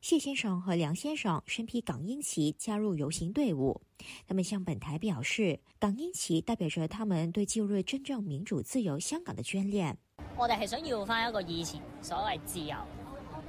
[0.00, 3.80] 谢先生和梁先生身披港英旗加入游行队伍，
[4.26, 9.96] 他们向本台表示，港英旗代表着他们对旧日真正民主自由香港的眷恋。
[10.36, 12.74] 我哋系想要翻一个以前所谓自由。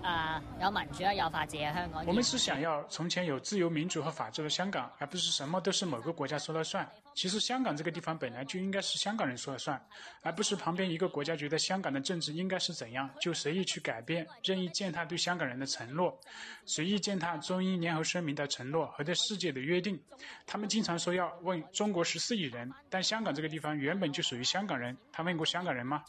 [0.02, 2.06] 啊，有民主啊，有法治啊，香港。
[2.06, 6.88] 我们是想要从前有自由民主和法治的香港，而不是什么都是某个国家说了算。
[7.14, 9.82] 其实香港这个地方本来就应该是香港人说了算，
[10.22, 16.18] 而不是旁边一个国家觉得香港的政治应该是怎样，就随意去改变，任意践踏对香港人的承诺，
[16.66, 20.00] 随意践踏中英联合声明的承诺和对世界的约定。
[20.46, 26.04] 他们经常说要问中国十四亿人，但香港这个地方原本就属于香港人，他问过香港人吗？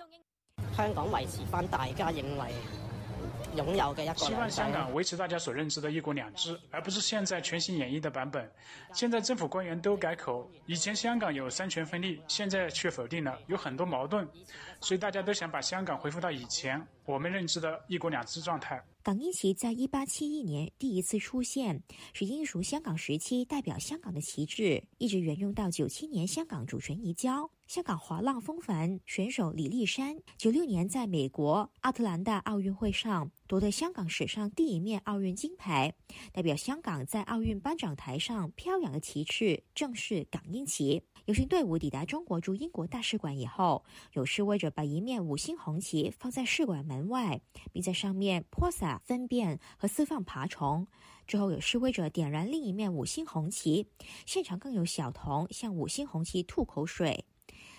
[0.76, 2.52] 香港维持翻大家认为。
[3.56, 8.48] 拥有的一个希望香港维持大家所认知的一国两制，而不是现在全新演绎的版本。
[8.92, 14.28] 现在政府官员都改口，以前香港有三权分立，现在却否定了，有很多矛盾，
[14.80, 18.82] 所以大家都想把香港恢复到以前我们认知的一国两制状态。
[19.02, 21.82] 港英旗在一八七一年第一次出现，
[22.12, 27.50] 是英属香港时期代表香港的旗帜，一直沿用到九七年香港主权移交。
[27.68, 35.92] 香港滑浪风帆选手李丽珊，九六年在美国奥特兰大奥运会上夺得香港史上第一面奥运金牌，
[36.32, 41.02] 代表香港在奥运颁奖台上飘扬的旗帜正是港英旗。
[41.26, 50.86] 游行队伍抵达中国驻英国大使馆以后，有示威者把一面五星红旗放在使馆门外，并在上面泼洒粪便和释放爬虫。
[51.26, 53.88] 之后，有示威者点燃另一面五星红旗，
[54.24, 57.26] 现场更有小童向五星红旗吐口水。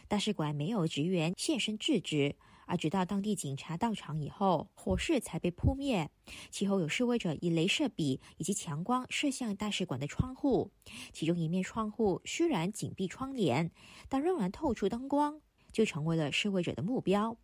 [0.09, 2.35] 大使馆没有职员现身制止，
[2.65, 6.09] 而直到当地警察到场以后，火势才被扑灭。
[6.49, 10.71] 其后有示威者以镭射笔以及强光射向大使馆的窗户，
[11.13, 13.69] 其中一面窗户虽然紧闭窗帘，
[14.09, 15.39] 但仍然透出灯光，
[15.71, 17.37] 就成为了示威者的目标。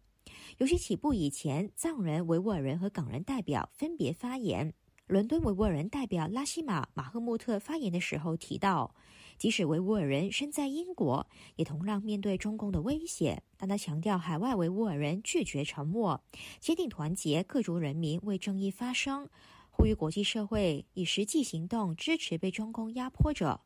[0.57, 4.73] 游戏起步以前，藏人、维吾尔人和港人代表分别发言。
[5.05, 8.95] 伦敦维吾尔人代表拉希马·马赫穆特发言的时候提到。
[9.37, 13.43] 即使维吾尔人身在英国，也同样面对中共的威胁。
[13.57, 16.23] 但他强调，海外维吾尔人拒绝沉默，
[16.59, 19.29] 坚定团结各族人民为正义发声，
[19.69, 23.61] 呼吁国际社会以实际行动支持被中共压迫者。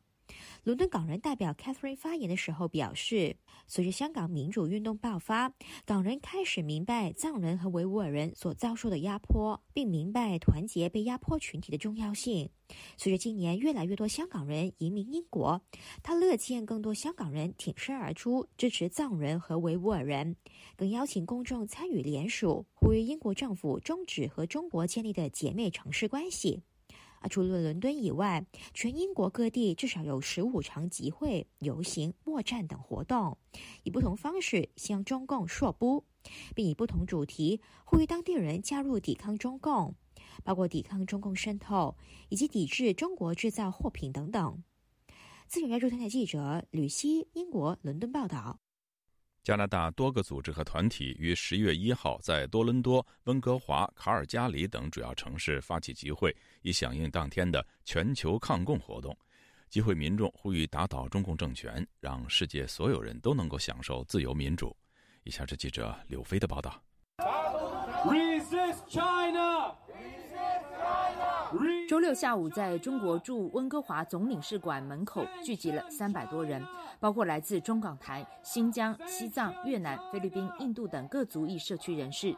[0.64, 5.52] 伦敦港人代表 Catherine 发言的时候表示，随着香港民主运动爆发，
[5.84, 12.50] 港人开始明白藏人和维吾尔人所遭受的压迫，并明白团结被压迫群体的重要性。
[12.96, 15.60] 随着今年越来越多香港人移民英国，
[16.02, 20.36] 他乐见更多香港人挺身而出支持藏人和维吾尔人，
[20.76, 26.62] 更邀请公众参与联署，呼吁英国政府终止和中国建立的姐妹城市关系。
[27.20, 28.44] 啊，除了伦敦以外，
[28.74, 33.38] 全英国各地至少有十五场集会、游行、默战等活动，
[33.84, 36.04] 以不同方式向中共说不，
[36.54, 39.94] 并以不同主题呼吁当地人加入抵抗中共，
[40.42, 41.96] 包括抵抗中共渗透
[42.30, 44.62] 以及抵制中国制造货品等等。
[45.46, 48.60] 自由亚洲电台记者吕希，英国伦敦报道。
[49.42, 59.16] 加拿大多个组织和团体于十一月一号在多伦多、温哥华、卡尔加里等主要城市发起集会，以响应当天的全球抗共活动。
[59.70, 64.76] 集会民众呼吁打倒中共政权，让世界所有人都能够享受自由民主。
[65.22, 66.82] 以下是记者柳飞的报道。
[71.90, 76.64] 周六下午，在中国驻温哥华总领事馆门口聚集了三百多人，
[77.00, 82.32] 包括来自中港台、新疆、西藏、越南、菲律宾、印度等各族裔社区人士，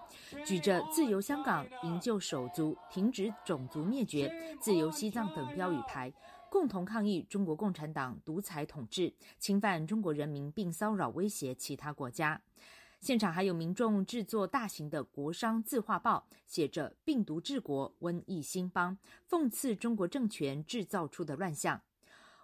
[0.47, 6.11] 举着“自由香港、营救手足、停止种族灭绝、自由西藏”等标语牌，
[6.49, 12.41] 共同抗议中国共产党独裁统治、侵犯中国人民，并骚扰威胁其他国家。
[13.03, 18.97] 现场还有民众制作大型的国殇字画报，写着“病毒治国，瘟疫兴邦”，
[19.29, 21.83] 讽刺中国政权制造出的乱象。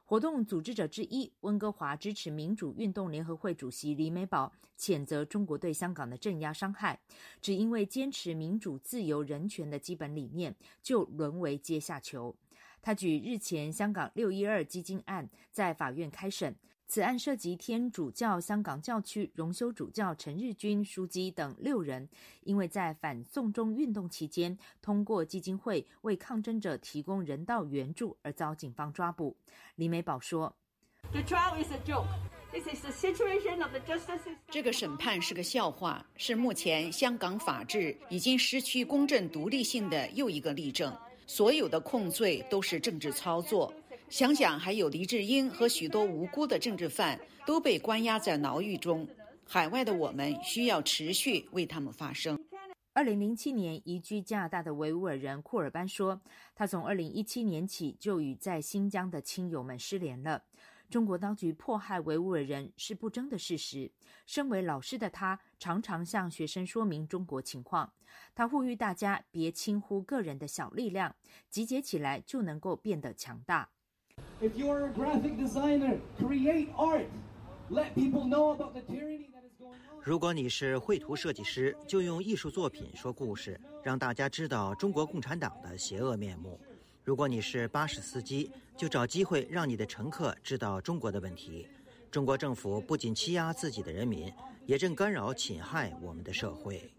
[0.04, 6.98] 活动组织者之一，温哥华支持民主运动联合会主席李美宝谴责中国对香港的镇压伤害，
[7.40, 10.52] 只因为坚持民主、自由、人权的基本理念，
[10.82, 12.34] 就沦为阶下囚。
[12.82, 16.56] 他举日前香港六一二基金案在法院开审。
[16.90, 22.08] 此案涉及天主教香港教区荣休主教陈日君书记等六人，
[22.44, 29.36] 因为在反送中运动期间通过基金会为抗争者提供人道援助而遭警方抓捕。
[29.74, 30.56] 李美宝说
[34.50, 40.96] ：“这个审判是个笑话，是目前香港法治已经失去公正独立性的又一个例证。
[41.26, 43.70] 所有的控罪都是政治操作。”
[44.10, 49.06] 想想，还有黎智英和许多无辜的政治犯都被关押在牢狱中，
[49.44, 52.42] 海外的我们需要持续为他们发声。
[52.94, 56.20] 二零零七年移居加拿大的维吾尔人库尔班说，
[56.54, 60.42] 他从二零一七年起就与在新疆的亲友们失联了。
[60.88, 63.92] 中国当局迫害维吾尔人是不争的事实。
[64.26, 67.92] 身为老师的他，常常向学生说明中国情况。
[68.34, 71.14] 他呼吁大家别轻忽个人的小力量，
[71.50, 73.68] 集结起来就能够变得强大。
[74.40, 77.06] If you are a graphic designer, create art.
[77.70, 79.28] Let people know about the tyranny.
[79.32, 80.02] that is going on.
[80.02, 86.58] 如果你是绘图设计师，就用艺术作品说故事，让大家知道中国共产党的邪恶面目；
[87.04, 91.66] 如果你是巴士司机，就找机会让你的乘客知道中国的问题。
[92.10, 94.32] 中国政府不仅欺压自己的人民，
[94.64, 96.90] 也正干扰侵害我们的社会。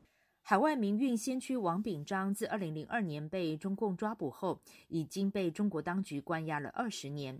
[0.50, 7.40] 海外民运先驱王炳章自二零零二年被中共抓捕后，已经被中国当局关押了二十年。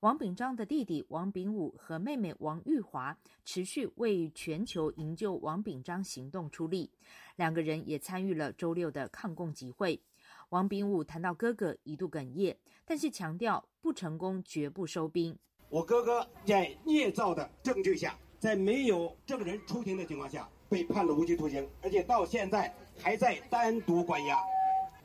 [0.00, 6.90] 王炳章的弟弟王炳武和妹妹王玉华持续为全球营救王炳章行动出力，
[7.36, 10.02] 两个人也参与了周六的抗共集会。
[10.48, 15.38] 王炳武谈到哥哥一度哽咽，但是强调不成功绝不收兵。
[15.68, 24.38] 我哥哥在捏造的证据下，在没有证人出庭的情况下被判了无期徒刑，而且到现在还在单独关押。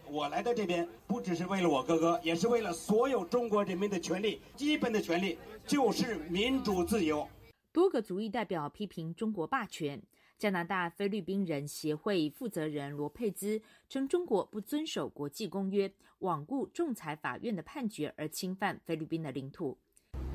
[0.09, 4.41] 我来到这边不只是为了我哥哥，也是为了所有中国人民的权利。
[4.55, 7.27] 基本的权利就是民主自由。
[7.71, 10.01] 多个族裔代表批评中国霸权。
[10.37, 15.89] 加拿大菲律宾人协会负责人罗佩兹称，中国不遵守国际公约，
[16.19, 19.77] 罔顾仲裁法院的判决而侵犯菲律宾的领土。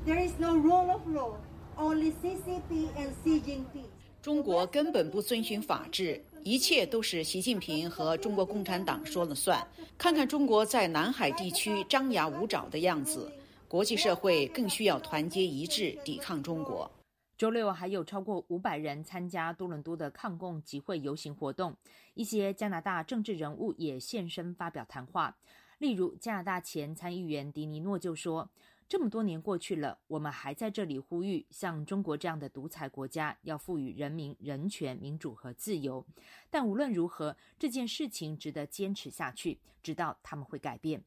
[0.07, 1.35] There is no rule of law,
[1.77, 3.89] only CCP and Xi Jinping.
[4.21, 6.21] 中国根本不遵循法治。
[6.43, 9.65] 一切都是习近平和中国共产党说了算。
[9.97, 13.31] 看看中国在南海地区张牙舞爪的样子，
[13.67, 16.89] 国际社会更需要团结一致抵抗中国。
[17.37, 21.75] 周六还有超过五百人参加多伦多的抗共集会游行活动，
[22.13, 25.35] 一些加拿大政治人物也现身发表谈话。
[25.77, 28.49] 例如，加拿大前参议员迪尼诺就说。
[28.89, 36.03] 这么多年过去了，我们还在这里呼吁，像中国这样的独裁国家要赋予人民人权、民主和自由。
[36.49, 41.03] 但无论如何，这件事情值得坚持下去，直到他们会改变。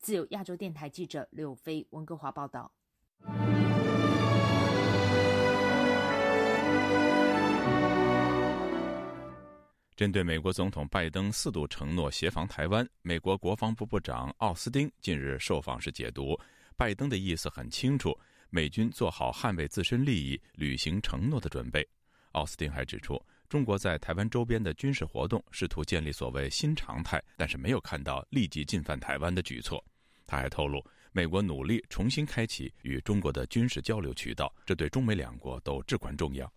[0.00, 2.72] 自由亚洲电台记者柳飞温哥华报道。
[9.94, 16.36] 针对美国总统拜登四度承诺协防台湾，美国国防部部长奥斯汀近日受访时解读。
[16.76, 18.18] 拜登的意思很清楚，
[18.50, 21.86] 美军做好捍卫自身利益、履行承诺的准备。
[22.32, 29.84] 奥斯汀还指出，中国在台湾周边的军事活动试图建立所谓新常态，但是没有看到立即进犯台湾的举措。
[30.26, 36.50] 他还透露，美国努力重新开启与中国的军事交流渠道，这对中美两国都至关重要。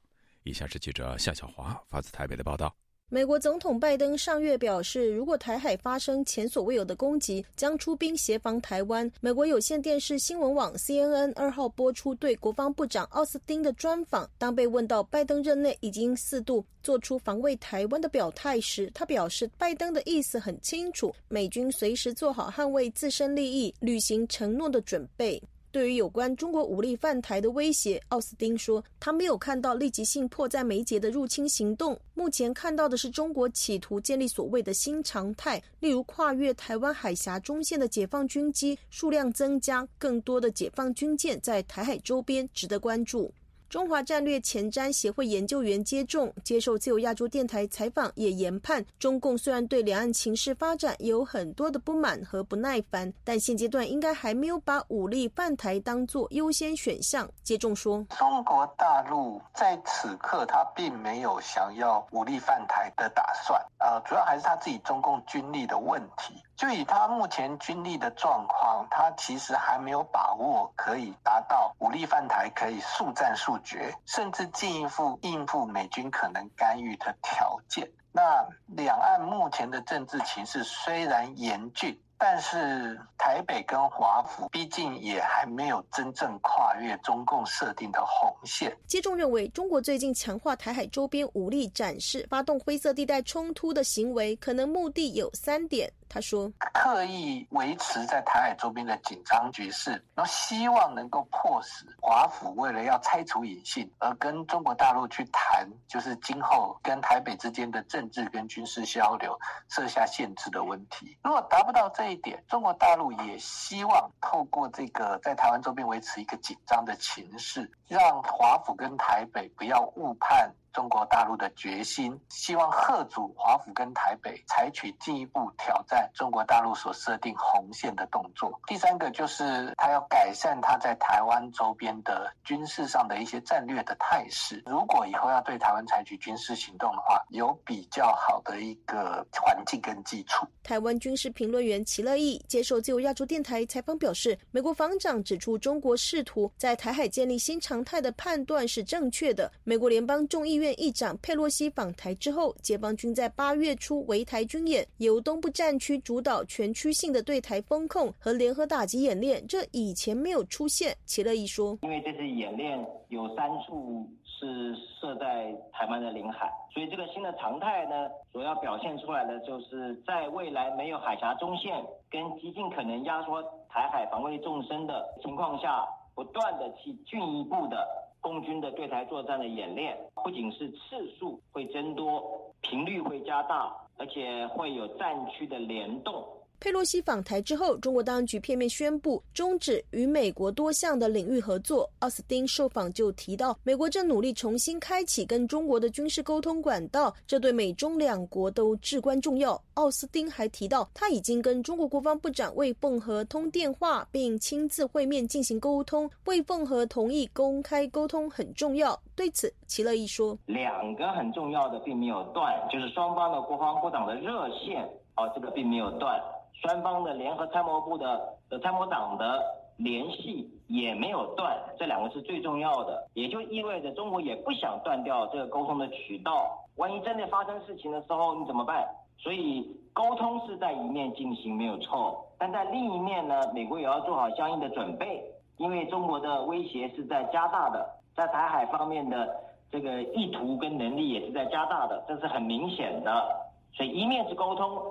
[0.44, 2.74] 以下是记者夏小华发自台北的报道。
[3.08, 9.10] 美国总统拜登上月表示，如果台海发生前所未有的攻击，将出兵协防台湾。
[9.22, 14.28] 美国有线电视新闻网 CNN 二号播出对国防部长奥斯汀的专访。
[14.40, 25.40] 当被问到拜登任内已经四度做出防卫台湾的表态时，他表示，拜登的意思很清楚，美军随时做好捍卫自身利益、履行承诺的准备。
[25.76, 32.00] 对于有关中国武力犯台的威胁，奥斯汀说，他没有看到立即性迫在眉睫的入侵行动。
[32.14, 43.30] 目前看到的是中国企图建立所谓的新常态，例如跨越台湾海峡中线的解放军机数量增加，更多的解放军舰在台海周边，值得关注。
[43.76, 57.30] 中华战略前瞻协会研究员接种接受自由亚洲电台采访，也研判中共虽然对两岸情势发展有很多的不满和不耐烦，但现阶段应该还没有把武力犯台当作优先选项。
[57.44, 66.34] 接种说，中国大陆在此刻他并没有想要武力犯台的打算，呃，主要还是他自己中共军力的问题。
[66.56, 77.92] 就以他目前军力的状况，他其实还没有把握可以达到武力犯台可以速战速决，甚至进一步应付美军可能干预的条件。
[78.12, 82.00] 那两岸目前的政治情势虽然严峻。
[82.18, 88.76] 但是台北跟华府毕竟也还没有真正跨越中共设定的红线。
[88.88, 95.92] 接种认为，中国最近强化台海周边武力展示、发动灰色地带冲突的行为，可能目的有三点。
[96.08, 109.38] 他说：刻意维持在台海周边的紧张局势，然后希望能够迫使华府为了要拆除隐性，而跟中国大陆去谈，就是今后跟台北之间的政治跟军事交流
[109.68, 111.18] 设下限制的问题。
[111.24, 120.56] 如果达不到这一点，中国大陆也希望透过这个在台湾周边维持一个紧张的情势，让华府跟台北不要误判。
[120.76, 128.60] 中国大陆的决心，希望贺阻华府跟台北采取进一步挑战中国大陆所设定红线的动作。
[128.68, 134.62] 第三个就是他要改善他在台湾周边的军事上的一些战略的态势。
[134.66, 140.46] 如果以后要对台湾采取军事行动的话，有比较好的一个环境跟基础。
[140.62, 149.50] 台湾军事评论员齐乐意接受自由亚洲电台采访表示，美国防长指出，中国试图在台海建立新常态的判断是正确的。
[149.64, 160.96] 美国联邦众议院议长佩洛西访台之后，解放军在八月初围台军演，由东部战区主导全区性的对台风控和联合打击演练，这以前没有出现。
[161.06, 162.78] 齐乐一说：“因为这次演练
[163.10, 177.88] 有三处。”是设在台湾的领海，所以这个新的常态呢，所要表现出来的，就是在未来没有海峡中线跟极尽可能压缩台海防卫纵深的情况下，不断的去进一步的
[178.22, 186.26] 共军的对台作战的演练，不仅是次数会增多，频率会加大，而且会有战区的联动。
[186.60, 191.90] 佩洛西访台之后，中国当局片面宣布终止与美国多项的领域合作。
[192.00, 199.62] 奥斯汀受访就提到，美国正努力重新开启跟中国的军事沟通管道，这对美中两国都至关重要。
[199.76, 206.10] 奥斯汀还提到，他已经跟中国国防部长魏凤和通电话，并亲自会面进行沟通。
[206.26, 209.00] 魏凤和同意公开沟通很重要。
[209.16, 214.84] 对此，齐乐意说：“两个很重要的并没有断，就是双方的国防部长的热线，
[215.16, 216.20] 哦，这个并没有断。”
[216.62, 219.44] 双方的联合参谋部的的参谋长的
[219.78, 226.66] 联系也没有断，这两个是最重要的，也就意味着中国也不想断掉这个沟通的渠道。
[226.78, 228.86] 万一真的发生事情的时候，你怎么办？
[229.18, 235.24] 所以沟通是在一面进行没有错，但在另一面呢，美国也要做好相应的准备，
[235.58, 239.36] 因为中国的威胁是在加大的，在台海方面的
[239.72, 243.26] 这个意图跟能力也是在加大的，这是很明显的。
[243.74, 244.82] 所以一面是沟通，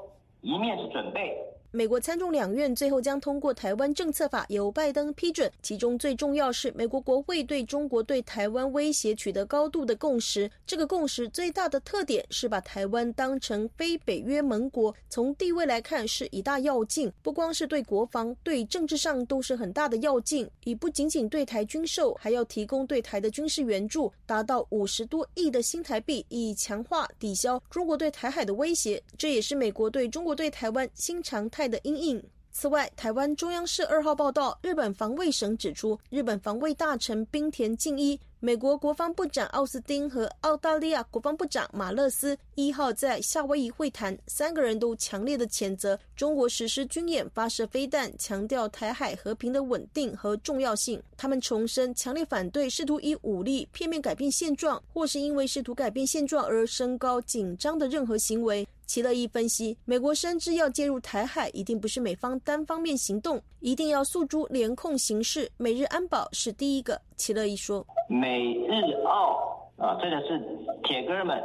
[0.40, 1.38] 一面是准备。
[1.77, 5.51] 美国参众两院最后将通过台湾政策法，由拜登批准。
[5.61, 10.49] 其中最重要是，美国国会对中国对台湾威胁取得高度的共识。
[10.64, 20.49] 这个共识最大的特点是把台湾当成非北约盟国，从地位来看是一大要进，不光是对国防，对政治上都是很大的要进。
[20.62, 29.03] 以不仅仅对台军售，还要提供对台的军事援助，达到五十多亿的新台币，以强化抵消中国对台海的威胁。
[29.18, 31.63] 这也是美国对中国对台湾新常态。
[31.68, 32.22] 的阴影。
[32.56, 38.18] 此外，台湾中央社二号报道，日本防卫省指出，日本防卫大臣冰田敬一。
[38.38, 51.02] 美国国防部长奥斯汀和澳大利亚国防部长马勒斯一号在夏威夷会谈，三个人都强烈的谴责中国实施军演、发射飞弹，强调台海和平的稳定和重要性。
[51.16, 58.64] 他们重申强烈反对试图以武力片面改变现状，或是因为试图改变现状而升高紧张的任何行为。
[58.87, 65.51] 齐乐意分析，美国深知要介入台海，一定不是美方单方面行动，一定要诉诸联控形式。
[65.57, 67.01] 美日安保是第一个。
[67.16, 67.85] 齐乐意说。
[68.09, 70.39] 美日澳啊，这个是
[70.85, 71.43] 铁哥们，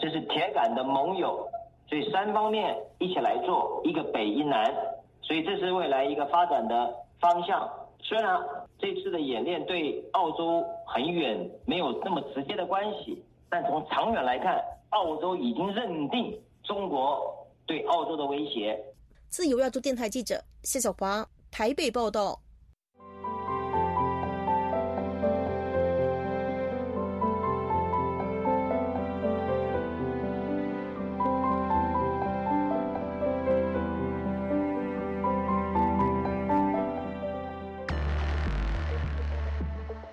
[0.00, 1.46] 这是铁杆的盟友，
[1.88, 4.74] 所以三方面一起来做，一个北一南，
[5.22, 7.68] 所以这是未来一个发展的方向。
[8.00, 8.40] 虽然
[8.78, 18.76] 这次的演练对澳洲很远没有那么直接的关系，但从长远来看，澳洲已经认定中国对澳洲的威胁。
[19.28, 22.40] 自由亚洲电台记者谢小华台北报道。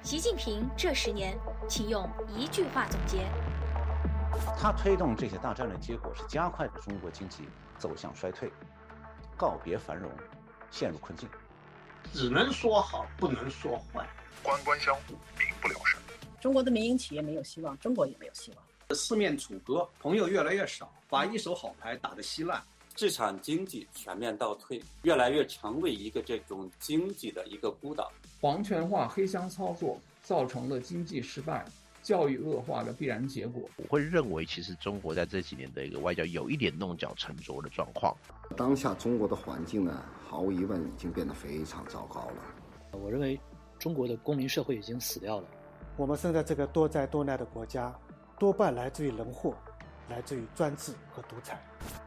[0.02, 1.36] 习近平这十年，
[1.68, 3.26] 请用一句话总结。
[4.58, 7.44] 他推动这些大战略，结果是加快了中国经济
[7.78, 8.52] 走向衰退，
[9.38, 10.10] 告别繁荣，
[10.72, 11.28] 陷入困境。
[12.14, 14.08] 只能说好，不能说坏。
[14.42, 16.00] 官官相护，民不聊生。
[16.42, 18.96] 中国的民营企业没有希望，中国也没有希望。
[18.96, 22.62] 四面楚歌，朋友越来越少，把一手好牌打得稀烂。
[22.96, 28.12] 市场经济全面倒退，越来越成为一个这种经济的一个孤岛。
[28.40, 31.66] 皇权化、黑箱操作造成了经济失败、
[32.04, 33.64] 教育恶化的必然结果。
[33.78, 38.16] 我会认为，其实中国在这几年的一个外交有一点弄巧成拙的状况。
[38.56, 42.44] 当下中国的环境呢，毫无疑问已经变得非常糟糕了。
[42.92, 43.40] 我认为，
[43.80, 45.48] 中国的公民社会已经死掉了。
[45.98, 47.92] 我们生在这个多灾多难的国家，
[48.38, 49.56] 多半来自于人祸。
[50.10, 51.58] 来自于专制和独裁。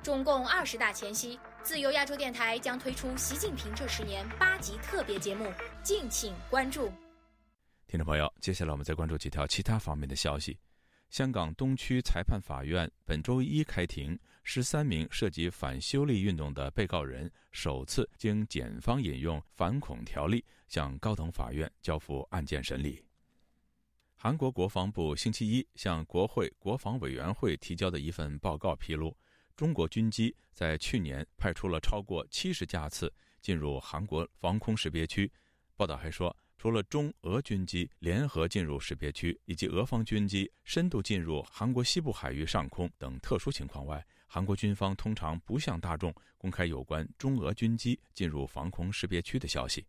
[0.03, 5.47] 中共二十大前夕，自由亚洲电台将推出习近平这十年八集特别节目，
[5.82, 6.92] 敬请关注。
[7.97, 10.59] 听众朋友，接下来我们再关注几条其他方面的消息。
[11.09, 23.03] 香港东区裁判法院本周一开庭，十三名涉及反修例运动的被告人首次经检方引用反恐条例向高等法院交付案件审理。
[24.14, 29.16] 韩国国防部星期一向国会国防委员会提交的一份报告披露，
[29.57, 35.32] 中国军机在去年派出了超过七十架次进入韩国防空识别区。
[35.76, 36.36] 报道还说。
[36.66, 49.86] 除了中俄军机联合进入识别区，以及俄方军机深度进入韩国西部海域上空等特殊情况外，韩国军方通常不向大众公开有关中俄军机进入防空识别区的消息。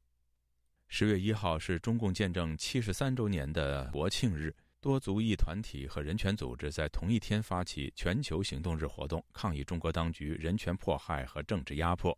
[0.87, 12.15] 十月一号是中共建政七十三周年的国庆日，多族裔团体和人权组织在同一天发起全球行动日活动，抗议中国当局人权迫害和政治压迫。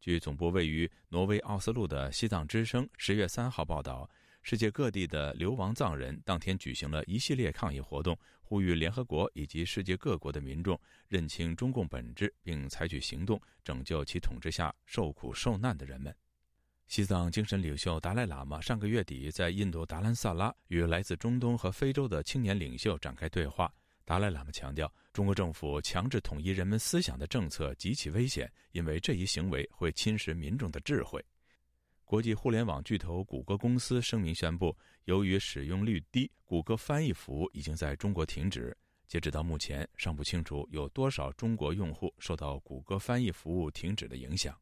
[0.00, 4.08] 据总部位于挪威奥斯陆的西藏之声十月三号报道，
[4.42, 16.14] 世界各地的流亡藏人当天举行了一系列抗议活动，呼吁联合国以及世界各国的民众认清中共本质，并采取行动拯救其统治下受苦受难的人们。
[16.86, 23.70] 西藏精神领袖达赖喇嘛上个月底在印度达兰萨拉与来自中东和非洲的青年领袖展开对话。
[24.08, 31.22] 达赖喇嘛强调，中国政府强制统一人们思想的政策极其危险，因为这一行为会侵蚀民众的智慧。
[32.06, 38.74] 国际互联网巨头谷歌公司声明宣布，由于使用率低，谷歌翻译服务已经在中国停止。
[39.06, 44.58] 截止到目前，尚不清楚有多少中国用户受到谷歌翻译服务停止的影响。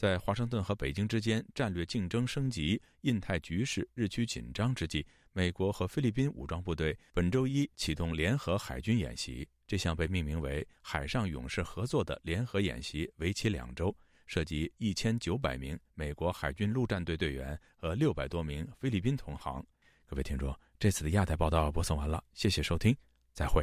[0.00, 5.06] 在华盛顿和北京之间战略竞争升级、印太局势日趋紧张之际。
[5.34, 9.46] 美国和菲律宾武装部队本周一启动联合海军演习。
[9.66, 13.94] 这项被命名为“海上勇士合作”的联合演习为期两周，
[14.24, 19.62] 涉及一千九百名美国海军陆战队队员和六百多名菲律宾同行。
[20.06, 22.96] 各位听众，这次的亚太报道播送完了，谢谢收听，
[23.34, 23.62] 再会。